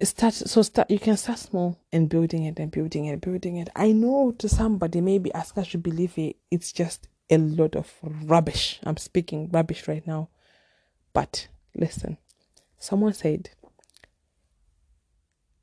start 0.02 0.34
so 0.34 0.62
start 0.62 0.90
you 0.90 0.98
can 0.98 1.16
start 1.16 1.38
small 1.38 1.78
and 1.92 2.08
building 2.08 2.44
it 2.44 2.58
and 2.58 2.70
building 2.70 3.06
it 3.06 3.20
building 3.20 3.56
it. 3.56 3.68
I 3.74 3.92
know 3.92 4.32
to 4.38 4.48
somebody 4.48 5.00
maybe 5.00 5.32
ask 5.34 5.58
us 5.58 5.68
to 5.70 5.78
believe 5.78 6.16
it 6.18 6.36
it's 6.50 6.72
just 6.72 7.08
a 7.30 7.38
lot 7.38 7.74
of 7.74 7.92
rubbish. 8.02 8.78
I'm 8.84 8.96
speaking 8.96 9.48
rubbish 9.52 9.88
right 9.88 10.06
now. 10.06 10.28
But 11.12 11.48
listen 11.74 12.18
someone 12.78 13.14
said 13.14 13.50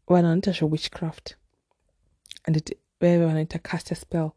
when 0.05 0.26
I 0.26 0.32
enter 0.32 0.53
witchcraft. 0.65 1.36
And 2.45 2.57
it 2.57 2.80
when 2.99 3.36
I 3.38 3.41
enter 3.41 3.59
cast 3.59 3.91
a 3.91 3.95
spell 3.95 4.36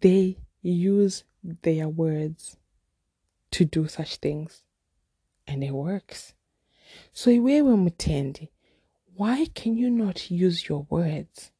they 0.00 0.38
use 0.62 1.24
their 1.42 1.88
words 1.88 2.56
to 3.52 3.64
do 3.64 3.86
such 3.86 4.16
things. 4.16 4.62
And 5.46 5.62
it 5.62 5.72
works 5.72 6.34
so 7.12 7.30
iwewe 7.30 7.76
mutendi, 7.76 8.48
why 9.16 9.46
can 9.54 9.76
you 9.76 9.90
not 9.90 10.30
use 10.30 10.68
your 10.68 10.86
words 10.90 11.50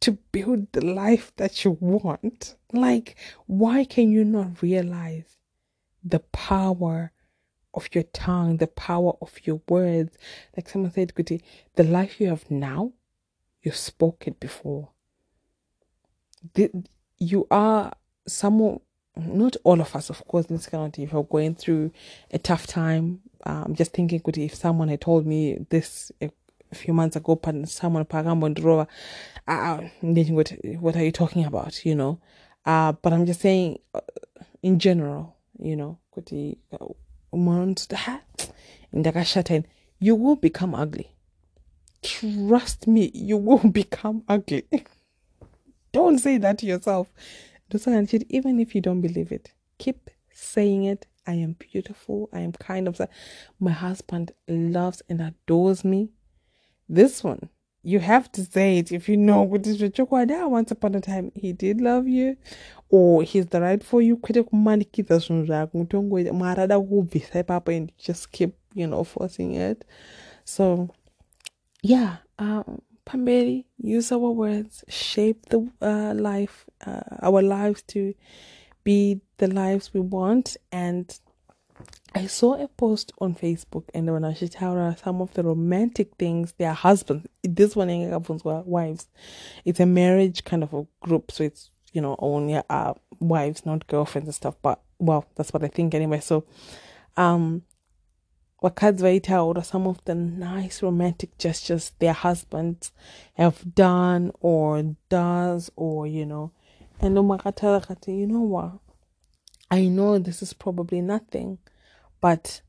to 0.00 0.12
build 0.32 0.72
the 0.72 0.84
life 0.84 1.32
that 1.36 1.64
you 1.64 1.76
want? 1.80 2.56
Like, 2.72 3.16
why 3.46 3.84
can 3.84 4.10
you 4.10 4.24
not 4.24 4.62
realize 4.62 5.36
the 6.02 6.20
power 6.20 7.12
of 7.74 7.88
your 7.92 8.04
tongue, 8.04 8.56
the 8.56 8.66
power 8.66 9.12
of 9.20 9.46
your 9.46 9.60
words? 9.68 10.16
Like 10.56 10.68
someone 10.68 10.92
said, 10.92 11.14
Kuti, 11.14 11.42
the 11.74 11.84
life 11.84 12.20
you 12.20 12.28
have 12.28 12.50
now, 12.50 12.92
you 13.62 13.72
spoke 13.72 14.26
it 14.26 14.40
before. 14.40 14.90
The, 16.54 16.70
you 17.18 17.46
are 17.50 17.92
someone 18.26 18.80
not 19.18 19.56
all 19.64 19.80
of 19.80 19.94
us, 19.96 20.10
of 20.10 20.24
course, 20.26 20.46
in 20.46 20.56
this 20.56 20.66
country, 20.66 21.04
if 21.04 21.12
you're 21.12 21.24
going 21.24 21.54
through 21.54 21.90
a 22.30 22.38
tough 22.38 22.66
time, 22.66 23.20
um, 23.44 23.74
just 23.74 23.92
thinking, 23.92 24.20
good, 24.22 24.38
if 24.38 24.54
someone 24.54 24.88
had 24.88 25.00
told 25.00 25.26
me 25.26 25.66
this 25.70 26.12
a 26.20 26.30
few 26.74 26.92
months 26.92 27.16
ago, 27.16 27.40
someone 27.64 28.04
pagambo 28.04 28.54
ndrova, 28.54 28.86
uh, 29.46 29.88
what, 30.32 30.52
what 30.80 30.96
are 30.96 31.04
you 31.04 31.12
talking 31.12 31.44
about, 31.44 31.84
you 31.84 31.94
know? 31.94 32.20
Uh, 32.64 32.92
but 32.92 33.12
I'm 33.12 33.24
just 33.26 33.40
saying, 33.40 33.78
uh, 33.94 34.00
in 34.62 34.78
general, 34.78 35.36
you 35.58 35.76
know, 35.76 35.98
kuti 36.14 36.58
you 40.00 40.14
will 40.14 40.36
become 40.36 40.74
ugly. 40.74 41.12
Trust 42.02 42.86
me, 42.86 43.10
you 43.14 43.36
will 43.36 43.58
become 43.70 44.22
ugly. 44.28 44.64
don't 45.92 46.18
say 46.18 46.38
that 46.38 46.58
to 46.58 46.66
yourself. 46.66 47.08
Even 48.30 48.60
if 48.60 48.74
you 48.74 48.80
don't 48.80 49.00
believe 49.00 49.32
it, 49.32 49.52
keep 49.78 50.10
saying 50.32 50.84
it. 50.84 51.06
I 51.28 51.34
am 51.34 51.56
beautiful. 51.58 52.30
I 52.32 52.40
am 52.40 52.52
kind 52.52 52.88
of. 52.88 53.00
My 53.60 53.72
husband 53.72 54.32
loves 54.48 55.02
and 55.10 55.20
adores 55.20 55.84
me. 55.84 56.08
This 56.88 57.22
one, 57.22 57.50
you 57.82 57.98
have 57.98 58.32
to 58.32 58.44
say 58.44 58.78
it 58.78 58.90
if 58.92 59.10
you 59.10 59.18
know 59.18 59.42
what 59.42 59.66
is 59.66 59.76
Chokwada. 59.78 60.48
Once 60.48 60.70
upon 60.70 60.94
a 60.94 61.02
time, 61.02 61.30
he 61.34 61.52
did 61.52 61.82
love 61.82 62.08
you, 62.08 62.38
or 62.88 63.22
he's 63.22 63.46
the 63.46 63.60
right 63.60 63.84
for 63.84 64.00
you. 64.00 64.18
And 67.66 67.92
just 67.98 68.32
keep, 68.32 68.54
you 68.74 68.86
know, 68.86 69.04
forcing 69.04 69.54
it. 69.54 69.84
So, 70.44 70.94
yeah, 71.82 72.16
um, 72.38 72.80
Pamberi, 73.04 73.66
use 73.76 74.10
our 74.12 74.30
words, 74.30 74.82
shape 74.88 75.46
the 75.50 75.70
uh, 75.82 76.14
life, 76.14 76.64
uh, 76.86 77.00
our 77.20 77.42
lives 77.42 77.82
to 77.88 78.14
be 78.88 79.20
the 79.36 79.48
lives 79.48 79.92
we 79.92 80.00
want. 80.00 80.56
And 80.72 81.06
I 82.14 82.26
saw 82.26 82.54
a 82.54 82.68
post 82.68 83.12
on 83.18 83.34
Facebook, 83.34 83.84
and 83.92 84.10
when 84.10 84.24
I 84.24 84.32
should 84.32 84.52
tell 84.52 84.76
her 84.76 84.96
some 85.04 85.20
of 85.20 85.34
the 85.34 85.42
romantic 85.42 86.16
things 86.18 86.54
their 86.56 86.72
husbands, 86.72 87.26
this 87.42 87.76
one 87.76 87.90
husbands 88.10 88.44
were 88.46 88.62
wives. 88.62 89.06
It's 89.66 89.78
a 89.78 89.84
marriage 89.84 90.42
kind 90.44 90.62
of 90.62 90.72
a 90.72 90.86
group, 91.00 91.30
so 91.30 91.44
it's 91.44 91.68
you 91.92 92.00
know 92.00 92.16
only 92.18 92.62
uh, 92.70 92.94
wives, 93.20 93.66
not 93.66 93.86
girlfriends 93.88 94.28
and 94.28 94.34
stuff. 94.34 94.56
But 94.62 94.80
well, 94.98 95.26
that's 95.36 95.52
what 95.52 95.62
I 95.62 95.68
think 95.68 95.94
anyway. 95.94 96.20
So, 96.20 96.46
um, 97.18 97.64
wakadzi 98.62 99.30
or 99.38 99.62
some 99.62 99.86
of 99.86 100.02
the 100.06 100.14
nice 100.14 100.82
romantic 100.82 101.36
gestures 101.36 101.92
their 101.98 102.14
husbands 102.14 102.92
have 103.34 103.74
done 103.74 104.32
or 104.40 104.96
does 105.10 105.70
or 105.76 106.06
you 106.06 106.24
know 106.24 106.52
and 107.00 107.18
umakatala 107.18 107.80
kati 107.80 108.20
you 108.20 108.26
know 108.26 108.42
what? 108.42 108.80
I 109.70 109.88
know 109.88 110.18
this 110.18 110.42
is 110.42 110.54
probably 110.54 111.00
nothing 111.00 111.58
but 112.20 112.62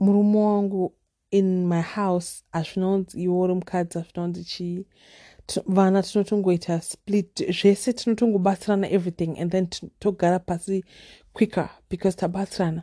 murumu 0.00 0.92
in 1.30 1.66
my 1.68 1.80
house 1.80 2.42
azvinonzi 2.52 3.22
iwo 3.22 3.54
mukadzi 3.54 3.98
azvinonzi 3.98 4.44
chii 4.44 4.86
vana 5.66 6.02
tinotongoita 6.02 6.80
split 6.80 7.52
zvese 7.52 7.92
tinotongobatsirana 7.92 8.90
everything 8.90 9.38
and 9.38 9.50
then 9.50 9.66
togara 10.00 10.38
pasi 10.38 10.84
quicker 11.32 11.70
because 11.88 12.16
tabatsirana 12.16 12.82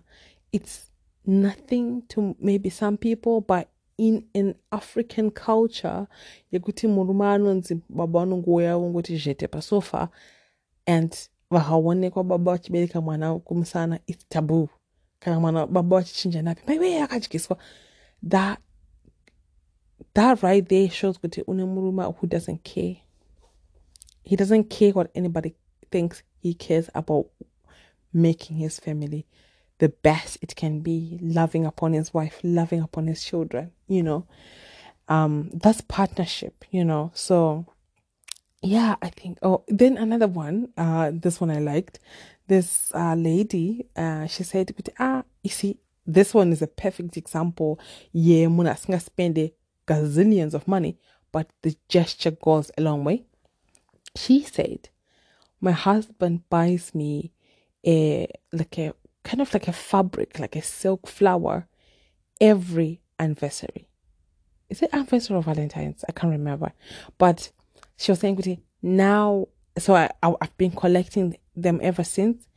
it's 0.51 0.93
nothing 1.26 2.03
to 2.09 2.36
maybe 2.39 2.69
some 2.69 2.97
people, 2.97 3.41
but 3.41 3.69
in 3.98 4.26
an 4.36 4.56
African 4.72 5.32
culture, 5.32 6.08
yekuti 6.52 6.88
murume 6.88 7.26
anonzi 7.26 7.82
baba 7.89 8.20
vanongouya 8.20 8.78
vongoti 8.78 9.18
zvete 9.18 9.48
pasofa 9.48 10.10
and 10.88 11.30
vakaonekwa 11.52 12.24
baba 12.24 12.52
vachibereka 12.52 13.02
mwana 13.02 13.39
kumusana 13.39 14.00
its 14.08 14.26
taboo 14.30 14.70
kana 15.20 15.39
mwana 15.39 15.68
baba 15.68 15.98
vachichinja 15.98 16.41
napi 16.41 16.62
maiwe 16.68 17.02
akadyiswa 17.02 17.58
that 18.30 18.60
that 20.14 20.44
right 20.44 20.68
there 20.68 20.89
shows 20.89 21.20
kuti 21.20 21.44
une 21.48 21.66
murume 21.66 22.04
who 22.04 22.28
doesn't 22.28 22.64
care. 22.64 22.98
He 24.24 24.36
doesn't 24.36 24.70
care 24.70 24.91
what 24.91 25.12
anybody 25.16 25.56
thinks 25.91 26.24
he 26.39 26.54
cares 26.54 26.89
about 26.94 27.28
making 28.14 28.58
his 28.58 28.80
family 28.80 29.26
the 29.84 29.90
best 29.90 30.38
it 30.42 30.56
can 30.56 30.80
be, 30.80 31.20
loving 31.22 31.66
upon 31.66 31.92
his 31.92 32.14
wife, 32.14 32.40
loving 32.42 32.80
upon 32.80 33.06
his 33.06 33.22
children, 33.22 33.70
you 33.90 34.02
know. 34.02 34.26
Um, 35.10 35.50
that's 35.54 35.82
partnership, 35.82 36.64
you 36.72 36.86
know. 36.86 37.12
So 37.14 37.66
yeah, 38.62 38.96
I 39.02 39.10
think 39.10 39.40
oh 39.42 39.66
then 39.68 39.98
another 39.98 40.28
one, 40.28 40.70
uh 40.78 41.12
this 41.14 41.42
one 41.42 41.52
I 41.52 41.60
liked. 41.60 42.00
This 42.48 42.94
uh 42.96 43.16
lady, 43.16 43.88
uh 43.98 44.26
she 44.28 44.44
said, 44.44 44.74
ah, 45.00 45.24
you 45.44 45.50
see, 45.50 45.80
this 46.08 46.34
one 46.34 46.54
is 46.54 46.62
a 46.62 46.68
perfect 46.68 47.18
example. 47.18 47.78
Yeah, 48.14 48.46
muna 48.46 48.78
spend 49.02 49.52
gazillions 49.86 50.54
of 50.54 50.66
money, 50.66 50.98
but 51.34 51.50
the 51.62 51.76
gesture 51.90 52.32
goes 52.32 52.72
a 52.78 52.82
long 52.82 53.04
way. 53.04 53.26
She 54.16 54.44
said, 54.44 54.88
My 55.60 55.74
husband 55.74 56.48
buys 56.50 56.96
me 56.96 57.34
a 57.86 58.30
like 58.54 58.80
a 58.80 58.94
kind 59.24 59.41
of 59.41 59.53
like 59.53 59.67
a 59.67 59.74
fabric, 59.74 60.39
like 60.39 60.55
a 60.55 60.61
silk 60.61 61.07
flower, 61.07 61.67
every 62.41 63.01
anniversary. 63.19 63.88
Is 64.69 64.82
it 64.82 64.89
anniversary 64.93 65.36
or 65.38 65.43
Valentine's? 65.43 66.03
I 66.07 66.11
can't 66.11 66.32
remember. 66.32 66.74
But 67.17 67.51
she 67.97 68.11
was 68.11 68.19
saying, 68.19 68.61
now, 68.82 69.47
so 69.78 69.95
I, 69.95 70.09
I, 70.21 70.34
I've 70.41 70.57
been 70.57 70.71
collecting 70.71 71.38
them 71.55 71.80
ever 71.82 72.03
since. 72.03 72.47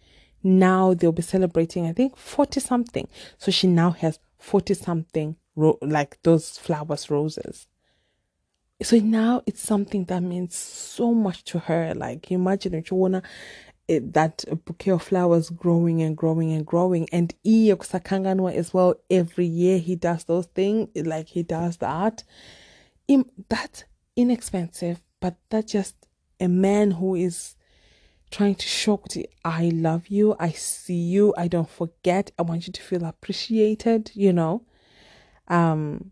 Now 0.43 0.95
they'll 0.95 1.13
be 1.13 1.23
celebrating, 1.23 1.87
I 1.87 1.93
think, 1.93 2.17
40 2.17 2.61
something. 2.61 3.09
So 3.39 3.51
she 3.51 3.67
now 3.67 3.91
has 3.91 4.19
40 4.39 4.75
something, 4.75 5.37
ro- 5.55 5.79
like 5.83 6.19
those 6.23 6.59
flowers, 6.59 7.11
roses. 7.11 7.67
So 8.83 8.99
now 8.99 9.43
it's 9.47 9.63
something 9.63 10.05
that 10.05 10.23
means 10.23 10.55
so 10.55 11.15
much 11.15 11.45
to 11.45 11.61
her. 11.61 11.95
Like, 11.95 12.31
imagine 12.31 12.75
if 12.75 12.91
you 12.91 12.97
wanna 12.97 13.23
it, 13.89 14.13
that 14.15 14.45
bouquet 14.65 14.93
of 14.93 15.03
flowers 15.03 15.51
growing 15.51 16.03
and 16.03 16.17
growing 16.17 16.53
and 16.53 16.67
growing. 16.67 17.09
And 17.13 17.35
Iyo 17.45 17.77
Sakanganwa 17.77 18.53
as 18.55 18.75
well, 18.75 18.95
every 19.11 19.47
year 19.47 19.79
he 19.79 19.97
does 19.97 20.25
those 20.25 20.47
things, 20.47 20.89
like 20.97 21.29
he 21.29 21.43
does 21.43 21.77
that. 21.79 22.25
In, 23.07 23.25
that's 23.49 23.85
inexpensive, 24.17 25.01
but 25.21 25.37
that's 25.51 25.73
just 25.73 25.95
a 26.41 26.49
man 26.49 26.93
who 26.93 27.15
is 27.15 27.55
trying 28.31 28.57
to 28.57 28.67
show 28.67 29.01
I 29.45 29.71
love 29.73 30.09
you, 30.09 30.35
I 30.41 30.51
see 30.51 30.95
you, 30.95 31.33
I 31.39 31.47
don't 31.47 31.71
forget, 31.71 32.33
I 32.39 32.43
want 32.43 32.67
you 32.67 32.73
to 32.73 32.83
feel 32.83 33.05
appreciated, 33.05 34.11
you 34.15 34.33
know. 34.33 34.63
Um 35.49 36.11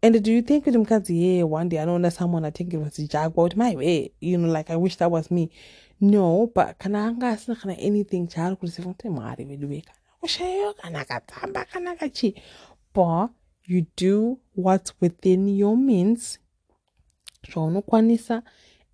and 0.00 0.22
do 0.22 0.32
you 0.32 0.42
think 0.42 0.64
with 0.64 0.76
Mkazi, 0.76 1.38
yeah, 1.38 1.42
one 1.42 1.68
day 1.68 1.80
I 1.80 1.84
know 1.84 1.98
that 1.98 2.12
someone 2.12 2.44
I 2.44 2.50
think 2.50 2.72
it 2.72 2.78
was 2.78 2.96
Jaguar, 2.96 3.50
my 3.56 3.74
way, 3.74 4.12
you 4.20 4.38
know, 4.38 4.48
like 4.48 4.70
I 4.70 4.76
wish 4.76 4.96
that 4.96 5.10
was 5.10 5.30
me 5.30 5.50
no 6.00 6.50
but 6.54 6.78
kana 6.78 6.98
anga 7.06 7.28
asina 7.28 7.56
kana 7.56 7.72
anything 7.78 8.26
chaari 8.26 8.56
kurisiva 8.56 8.88
kuti 8.88 9.08
mwari 9.08 9.44
vedu 9.44 9.68
vekana 9.68 9.98
kushayiwa 10.20 10.74
kana 10.74 11.04
katamba 11.04 11.64
kana 11.64 11.96
kachi 11.96 12.34
but 12.94 13.30
you 13.66 13.86
do 13.96 14.38
what's 14.56 14.94
within 15.00 15.48
your 15.48 15.76
means 15.76 16.38
zvaunokwanisa 17.50 18.42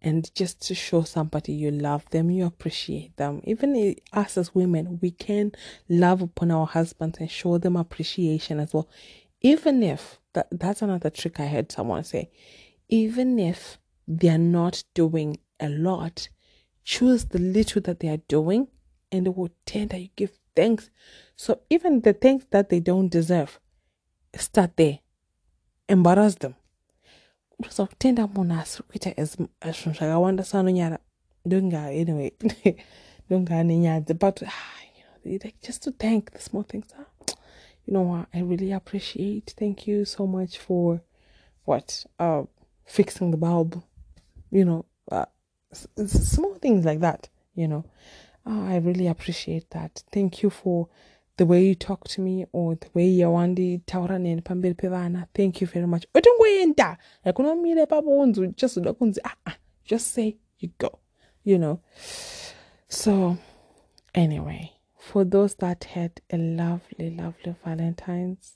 and 0.04 0.30
just 0.34 0.60
to 0.60 0.74
show 0.74 1.02
somebody 1.02 1.52
you 1.54 1.70
love 1.70 2.04
them, 2.10 2.30
you 2.30 2.44
appreciate 2.44 3.16
them. 3.16 3.40
Even 3.44 3.96
us 4.12 4.36
as 4.36 4.54
women, 4.54 4.98
we 5.00 5.10
can 5.10 5.50
love 5.88 6.20
upon 6.20 6.50
our 6.50 6.66
husbands 6.66 7.18
and 7.18 7.30
show 7.30 7.56
them 7.56 7.74
appreciation 7.74 8.60
as 8.60 8.74
well. 8.74 8.86
Even 9.40 9.82
if 9.82 10.20
that, 10.34 10.46
that's 10.52 10.82
another 10.82 11.08
trick 11.08 11.40
I 11.40 11.46
heard 11.46 11.72
someone 11.72 12.04
say, 12.04 12.30
even 12.90 13.38
if 13.38 13.78
they're 14.06 14.36
not 14.36 14.84
doing 14.92 15.38
a 15.58 15.70
lot, 15.70 16.28
choose 16.84 17.24
the 17.26 17.38
little 17.38 17.82
that 17.82 18.00
they 18.00 18.08
are 18.08 18.22
doing 18.28 18.68
and 19.10 19.26
they 19.26 19.30
will 19.30 19.50
tender 19.66 19.96
you 19.96 20.08
give 20.16 20.32
thanks. 20.54 20.90
So 21.36 21.60
even 21.70 22.00
the 22.00 22.12
things 22.12 22.44
that 22.50 22.68
they 22.68 22.80
don't 22.80 23.08
deserve, 23.08 23.58
start 24.36 24.76
there. 24.76 25.00
Embarrass 25.88 26.36
them. 26.36 26.54
So 27.70 27.88
tender 27.98 28.26
monas 28.26 28.80
kuita 28.82 29.14
as 29.16 29.36
as 29.62 29.76
shagawanda 29.76 30.44
sano 30.44 30.70
nyara. 30.70 30.98
Dunga 31.46 31.92
anyway. 31.98 32.32
Dunga 33.30 33.64
nyara 33.64 34.18
but 34.18 34.42
ah, 34.46 34.50
you 35.24 35.32
know 35.32 35.38
like 35.44 35.60
just 35.62 35.82
to 35.84 35.90
thank 35.92 36.32
the 36.32 36.40
small 36.40 36.62
things. 36.62 36.86
Ah, 36.98 37.04
you 37.86 37.92
know 37.92 38.02
what 38.02 38.26
I 38.34 38.40
really 38.40 38.72
appreciate. 38.72 39.54
Thank 39.58 39.86
you 39.86 40.04
so 40.04 40.26
much 40.26 40.58
for 40.58 41.02
what 41.64 42.04
uh 42.18 42.42
fixing 42.84 43.30
the 43.30 43.36
bulb. 43.36 43.82
You 44.50 44.64
know, 44.64 44.84
uh, 45.10 45.24
small 45.74 46.54
things 46.56 46.84
like 46.84 47.00
that, 47.00 47.28
you 47.54 47.68
know. 47.68 47.84
Oh, 48.46 48.66
I 48.66 48.76
really 48.76 49.06
appreciate 49.06 49.70
that. 49.70 50.02
Thank 50.12 50.42
you 50.42 50.50
for 50.50 50.88
the 51.36 51.46
way 51.46 51.64
you 51.64 51.74
talk 51.74 52.04
to 52.08 52.20
me 52.20 52.46
or 52.52 52.76
the 52.76 52.88
way 52.94 53.10
yawandi 53.10 53.80
taura 53.86 54.18
neni 54.18 54.42
pamberi 54.42 54.74
pevana 54.74 55.26
thank 55.34 55.60
you 55.60 55.66
very 55.66 55.86
much. 55.86 56.06
Utongoenda 56.14 56.96
like 57.24 57.34
unomire 57.36 57.86
papo 57.86 58.56
just 58.56 58.78
ah, 59.24 59.34
ah, 59.46 59.56
just 59.84 60.12
say 60.12 60.36
you 60.58 60.70
go 60.78 60.98
you 61.42 61.58
know. 61.58 61.80
So 62.88 63.36
Anyway, 64.14 64.72
for 64.96 65.24
those 65.24 65.56
that 65.56 65.84
had 65.84 66.20
a 66.30 66.36
lovely, 66.36 67.10
lovely 67.10 67.56
Valentine's, 67.64 68.52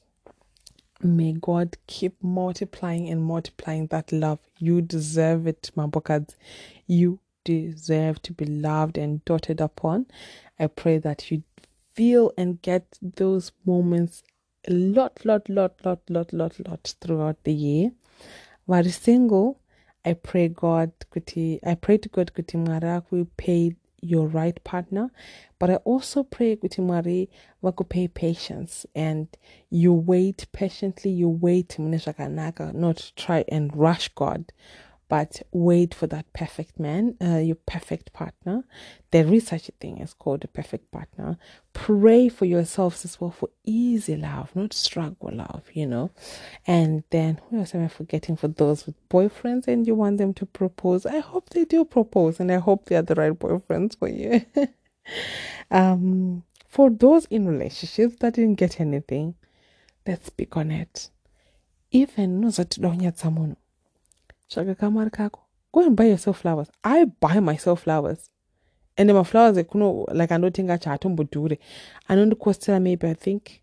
may 1.02 1.32
God 1.32 1.76
keep 1.86 2.22
multiplying 2.22 3.08
and 3.08 3.22
multiplying 3.22 3.86
that 3.88 4.12
love. 4.12 4.38
You 4.58 4.80
deserve 4.80 5.46
it, 5.46 5.70
Mambokads. 5.76 6.34
You 6.86 7.20
deserve 7.44 8.20
to 8.22 8.32
be 8.32 8.44
loved 8.44 8.98
and 8.98 9.24
dotted 9.24 9.60
upon. 9.60 10.06
I 10.58 10.66
pray 10.66 10.98
that 10.98 11.30
you 11.30 11.42
feel 11.94 12.32
and 12.36 12.60
get 12.62 12.98
those 13.00 13.52
moments 13.64 14.22
a 14.66 14.72
lot, 14.72 15.24
lot, 15.24 15.48
lot, 15.48 15.72
lot, 15.84 16.00
lot, 16.10 16.32
lot, 16.32 16.68
lot 16.68 16.94
throughout 17.00 17.42
the 17.44 17.52
year. 17.52 17.92
While 18.66 18.84
single, 18.84 19.60
I 20.04 20.14
pray 20.14 20.48
God, 20.48 20.92
I 21.16 21.74
pray 21.80 21.98
to 21.98 22.08
God, 22.08 22.32
kuti 22.34 22.56
mwari 22.56 23.26
pay 23.36 23.72
your 24.00 24.26
right 24.26 24.62
partner, 24.64 25.10
but 25.58 25.70
I 25.70 25.76
also 25.76 26.22
pray 26.22 26.56
kuti 26.56 26.80
mwari 26.82 27.28
pay 27.84 28.08
patience 28.08 28.86
and 28.94 29.28
you 29.70 29.92
wait 29.92 30.46
patiently, 30.52 31.10
you 31.10 31.28
wait 31.28 31.78
not 32.72 33.12
try 33.16 33.44
and 33.48 33.74
rush 33.76 34.08
God 34.14 34.52
but 35.08 35.40
wait 35.52 35.94
for 35.94 36.06
that 36.06 36.30
perfect 36.34 36.78
man, 36.78 37.16
uh, 37.22 37.38
your 37.38 37.56
perfect 37.56 38.12
partner. 38.12 38.64
There 39.10 39.32
is 39.32 39.46
such 39.46 39.70
a 39.70 39.72
thing 39.72 40.02
as 40.02 40.12
called 40.12 40.44
a 40.44 40.48
perfect 40.48 40.90
partner. 40.92 41.38
Pray 41.72 42.28
for 42.28 42.44
yourselves 42.44 43.06
as 43.06 43.18
well 43.18 43.30
for 43.30 43.48
easy 43.64 44.16
love, 44.16 44.54
not 44.54 44.74
struggle 44.74 45.30
love, 45.32 45.64
you 45.72 45.86
know. 45.86 46.10
And 46.66 47.04
then, 47.08 47.40
who 47.48 47.58
else 47.58 47.74
am 47.74 47.84
I 47.84 47.88
forgetting 47.88 48.36
for 48.36 48.48
those 48.48 48.84
with 48.84 48.96
boyfriends 49.08 49.66
and 49.66 49.86
you 49.86 49.94
want 49.94 50.18
them 50.18 50.34
to 50.34 50.46
propose? 50.46 51.06
I 51.06 51.20
hope 51.20 51.50
they 51.50 51.64
do 51.64 51.86
propose 51.86 52.38
and 52.38 52.52
I 52.52 52.58
hope 52.58 52.84
they 52.84 52.96
are 52.96 53.02
the 53.02 53.14
right 53.14 53.32
boyfriends 53.32 53.98
for 53.98 54.08
you. 54.08 54.44
um, 55.70 56.42
for 56.66 56.90
those 56.90 57.24
in 57.26 57.48
relationships 57.48 58.16
that 58.20 58.34
didn't 58.34 58.56
get 58.56 58.78
anything, 58.78 59.36
let's 60.06 60.26
speak 60.26 60.54
on 60.54 60.70
it. 60.70 61.08
Even 61.90 62.40
no 62.40 62.50
that 62.50 62.76
don't 62.78 63.00
yet 63.00 63.18
someone 63.18 63.56
Kako. 64.50 65.40
Go 65.72 65.86
and 65.86 65.96
buy 65.96 66.04
yourself 66.04 66.40
flowers. 66.40 66.68
I 66.82 67.04
buy 67.04 67.40
myself 67.40 67.82
flowers. 67.82 68.30
And 68.96 69.08
then 69.08 69.16
my 69.16 69.22
flowers, 69.22 69.56
like, 69.56 69.72
you 69.74 69.80
know, 69.80 70.06
like 70.12 70.32
I 70.32 70.38
don't 70.38 70.54
think 70.54 70.70
I 70.70 70.76
chat 70.76 71.04
on 71.04 71.16
Budure. 71.16 71.58
And 72.08 72.20
on 72.20 72.28
the 72.30 72.36
cost 72.36 72.68
maybe 72.68 73.06
I 73.06 73.14
think 73.14 73.62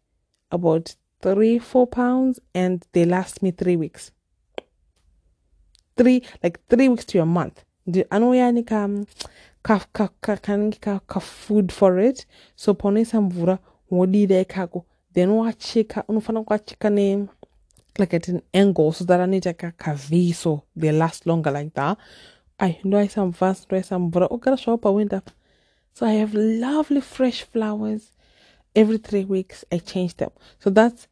about 0.51 0.95
three, 1.21 1.59
four 1.59 1.87
pounds, 1.87 2.39
and 2.53 2.85
they 2.93 3.05
last 3.05 3.41
me 3.41 3.51
three 3.51 3.75
weeks. 3.75 4.11
Three, 5.97 6.23
like 6.43 6.65
three 6.67 6.87
weeks 6.87 7.05
to 7.05 7.19
a 7.19 7.25
month. 7.25 7.63
I 7.87 8.19
know 8.19 8.31
yani 8.31 8.65
ka 8.65 8.83
um, 8.83 9.07
ka 9.63 9.85
ka 9.93 10.09
ka 10.21 10.37
ka 10.37 10.99
ka 10.99 11.19
food 11.19 11.71
for 11.71 11.99
it. 11.99 12.25
So 12.55 12.73
ponesa 12.73 13.21
mvura 13.21 13.59
wodi 13.91 14.27
de 14.27 14.45
kako. 14.45 14.85
Then 15.13 15.31
wa 15.31 15.51
chika, 15.51 16.03
unufana 16.07 16.43
kwa 16.43 16.59
chika 16.59 16.89
ne 16.91 17.27
like 17.97 18.13
at 18.13 18.27
an 18.27 18.41
angle 18.53 18.91
so 18.91 19.03
that 19.05 19.21
I 19.21 19.25
need 19.25 19.45
like 19.45 19.63
a 19.63 19.71
cavi 19.71 20.33
so 20.33 20.63
they 20.75 20.91
last 20.91 21.25
longer 21.25 21.51
like 21.51 21.73
that. 21.73 21.97
I 22.59 22.79
know 22.83 22.99
I 22.99 23.07
some 23.07 23.33
fast, 23.33 23.71
know 23.71 23.81
some 23.81 24.09
but 24.09 24.23
I 24.23 24.27
oh, 24.29 24.37
gotta 24.37 24.57
show 24.57 24.73
up 24.73 24.85
a 24.85 24.91
window. 24.91 25.21
So 25.93 26.05
I 26.05 26.11
have 26.13 26.33
lovely 26.33 27.01
fresh 27.01 27.43
flowers. 27.43 28.11
Every 28.75 28.97
three 28.97 29.25
weeks 29.25 29.63
I 29.71 29.77
change 29.77 30.17
them. 30.17 30.31
So 30.59 30.69
that's 30.69 31.07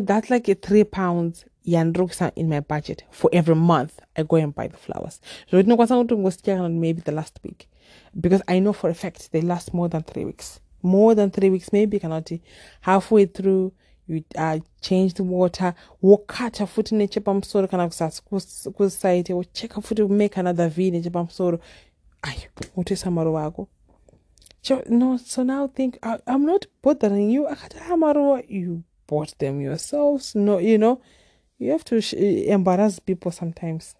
that's 0.00 0.30
like 0.30 0.48
a 0.48 0.54
three 0.54 0.84
pounds 0.84 1.44
yandruksa 1.66 2.32
in 2.34 2.48
my 2.48 2.60
budget 2.60 3.04
for 3.10 3.28
every 3.32 3.54
month 3.54 4.00
I 4.16 4.22
go 4.22 4.36
and 4.36 4.54
buy 4.54 4.68
the 4.68 4.76
flowers. 4.76 5.20
So 5.50 5.58
maybe 6.80 7.02
the 7.02 7.12
last 7.12 7.38
week. 7.42 7.68
Because 8.18 8.42
I 8.48 8.58
know 8.58 8.72
for 8.72 8.88
a 8.88 8.94
fact 8.94 9.32
they 9.32 9.40
last 9.40 9.74
more 9.74 9.88
than 9.88 10.02
three 10.02 10.24
weeks. 10.24 10.60
More 10.82 11.14
than 11.14 11.30
three 11.30 11.50
weeks, 11.50 11.72
maybe 11.72 11.98
cannot 11.98 12.30
halfway 12.82 13.26
through 13.26 13.72
you 14.08 14.24
uh, 14.36 14.58
change 14.80 15.14
the 15.14 15.22
water 15.22 15.74
wokhatha 16.02 16.66
futhi 16.66 16.94
nechepamusoro 16.94 17.68
kana 17.68 17.88
kusite 17.88 19.34
wocheka 19.34 19.80
futhi 19.80 20.08
make 20.08 20.40
another 20.40 20.68
v 20.68 20.90
nechepamusoro 20.90 21.58
ayi 22.22 22.48
wotisa 22.76 23.10
maruva 23.10 23.44
ako 23.44 23.68
no 24.88 25.16
so 25.16 25.42
now 25.44 25.66
think 25.66 25.98
I, 26.02 26.18
i'm 26.26 26.44
not 26.44 26.66
bothering 26.82 27.30
you. 27.30 27.46
Akati 27.46 27.76
ah 27.90 27.96
maruva 27.96 28.44
you 28.48 28.82
bought 29.06 29.38
them 29.38 29.60
yourselves. 29.60 30.34
No 30.34 30.58
you 30.58 30.78
know 30.78 31.00
you 31.58 31.72
have 31.72 31.84
to 31.84 32.16
embarrass 32.50 32.98
people 32.98 33.30
sometimes 33.32 33.94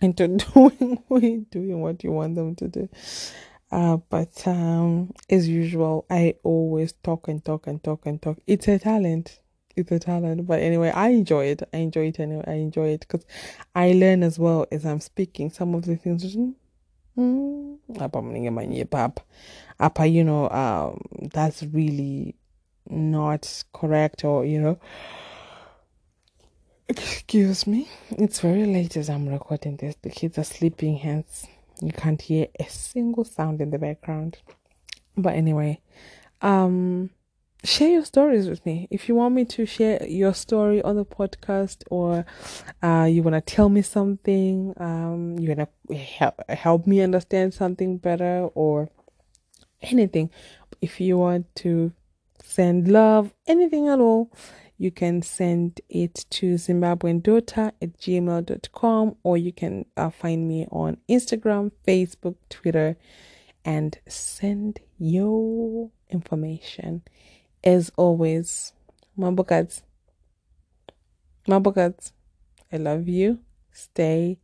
into 0.00 0.28
doing 1.08 1.46
doing 1.50 1.80
what 1.80 2.04
you 2.04 2.12
want 2.12 2.34
them 2.34 2.54
to 2.54 2.68
do 2.68 2.88
uh, 3.70 3.98
but 4.08 4.46
um, 4.46 5.12
as 5.28 5.48
usual, 5.48 6.06
I 6.08 6.34
always 6.42 6.92
talk 7.02 7.28
and 7.28 7.44
talk 7.44 7.66
and 7.66 7.82
talk 7.82 8.06
and 8.06 8.20
talk. 8.20 8.38
It's 8.46 8.66
a 8.66 8.78
talent. 8.78 9.40
It's 9.76 9.92
a 9.92 9.98
talent. 9.98 10.46
But 10.46 10.60
anyway, 10.60 10.90
I 10.90 11.08
enjoy 11.08 11.46
it. 11.46 11.62
I 11.72 11.78
enjoy 11.78 12.08
it 12.08 12.18
anyway. 12.18 12.44
I 12.46 12.52
enjoy 12.54 12.88
it 12.88 13.00
because 13.00 13.26
I 13.74 13.92
learn 13.92 14.22
as 14.22 14.38
well 14.38 14.66
as 14.72 14.86
I'm 14.86 15.00
speaking. 15.00 15.50
Some 15.50 15.74
of 15.74 15.84
the 15.84 15.96
things, 15.96 16.24
mm, 17.16 17.78
apa, 19.80 20.06
you 20.06 20.24
know, 20.24 20.48
um, 20.50 21.00
that's 21.32 21.62
really 21.62 22.34
not 22.88 23.64
correct 23.74 24.24
or, 24.24 24.46
you 24.46 24.60
know, 24.60 24.78
excuse 26.88 27.66
me. 27.66 27.86
It's 28.12 28.40
very 28.40 28.64
late 28.64 28.96
as 28.96 29.10
I'm 29.10 29.28
recording 29.28 29.76
this. 29.76 29.94
The 30.00 30.08
kids 30.08 30.38
are 30.38 30.44
sleeping, 30.44 30.96
hence 30.96 31.46
you 31.82 31.92
can't 31.92 32.20
hear 32.20 32.48
a 32.58 32.68
single 32.68 33.24
sound 33.24 33.60
in 33.60 33.70
the 33.70 33.78
background. 33.78 34.38
But 35.16 35.34
anyway, 35.34 35.80
um 36.42 37.10
share 37.64 37.88
your 37.88 38.04
stories 38.04 38.48
with 38.48 38.64
me. 38.64 38.88
If 38.90 39.08
you 39.08 39.14
want 39.14 39.34
me 39.34 39.44
to 39.46 39.66
share 39.66 40.04
your 40.06 40.34
story 40.34 40.82
on 40.82 40.96
the 40.96 41.04
podcast 41.04 41.82
or 41.90 42.24
uh, 42.82 43.04
you 43.04 43.22
want 43.22 43.34
to 43.34 43.40
tell 43.40 43.68
me 43.68 43.82
something, 43.82 44.74
um, 44.78 45.38
you 45.38 45.54
want 45.54 45.68
to 45.88 45.94
help, 45.94 46.40
help 46.48 46.86
me 46.86 47.00
understand 47.00 47.54
something 47.54 47.98
better 47.98 48.48
or 48.54 48.90
anything. 49.82 50.30
If 50.80 51.00
you 51.00 51.18
want 51.18 51.52
to 51.56 51.92
send 52.42 52.88
love, 52.88 53.34
anything 53.46 53.88
at 53.88 53.98
all, 53.98 54.30
you 54.78 54.92
can 54.92 55.22
send 55.22 55.80
it 55.88 56.24
to 56.30 56.54
zimbabweandota 56.54 57.72
at 57.82 57.98
gmail.com 57.98 59.16
or 59.24 59.36
you 59.36 59.52
can 59.52 59.84
uh, 59.96 60.08
find 60.08 60.46
me 60.46 60.66
on 60.70 60.96
Instagram, 61.08 61.72
Facebook, 61.86 62.36
Twitter, 62.48 62.96
and 63.64 63.98
send 64.06 64.78
your 64.98 65.90
information. 66.10 67.02
As 67.64 67.90
always, 67.96 68.72
Mambokats, 69.18 69.82
Mambokats, 71.48 72.12
I 72.72 72.76
love 72.76 73.08
you. 73.08 73.40
Stay, 73.72 74.38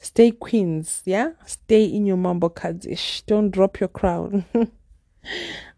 stay 0.00 0.32
queens, 0.32 1.02
yeah? 1.04 1.30
Stay 1.46 1.84
in 1.84 2.04
your 2.04 2.16
Mambokats. 2.16 3.24
Don't 3.26 3.50
drop 3.50 3.78
your 3.78 3.88
crown. 3.88 4.44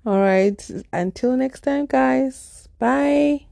All 0.06 0.20
right. 0.20 0.70
Until 0.92 1.36
next 1.36 1.60
time, 1.60 1.86
guys. 1.86 2.68
Bye. 2.78 3.46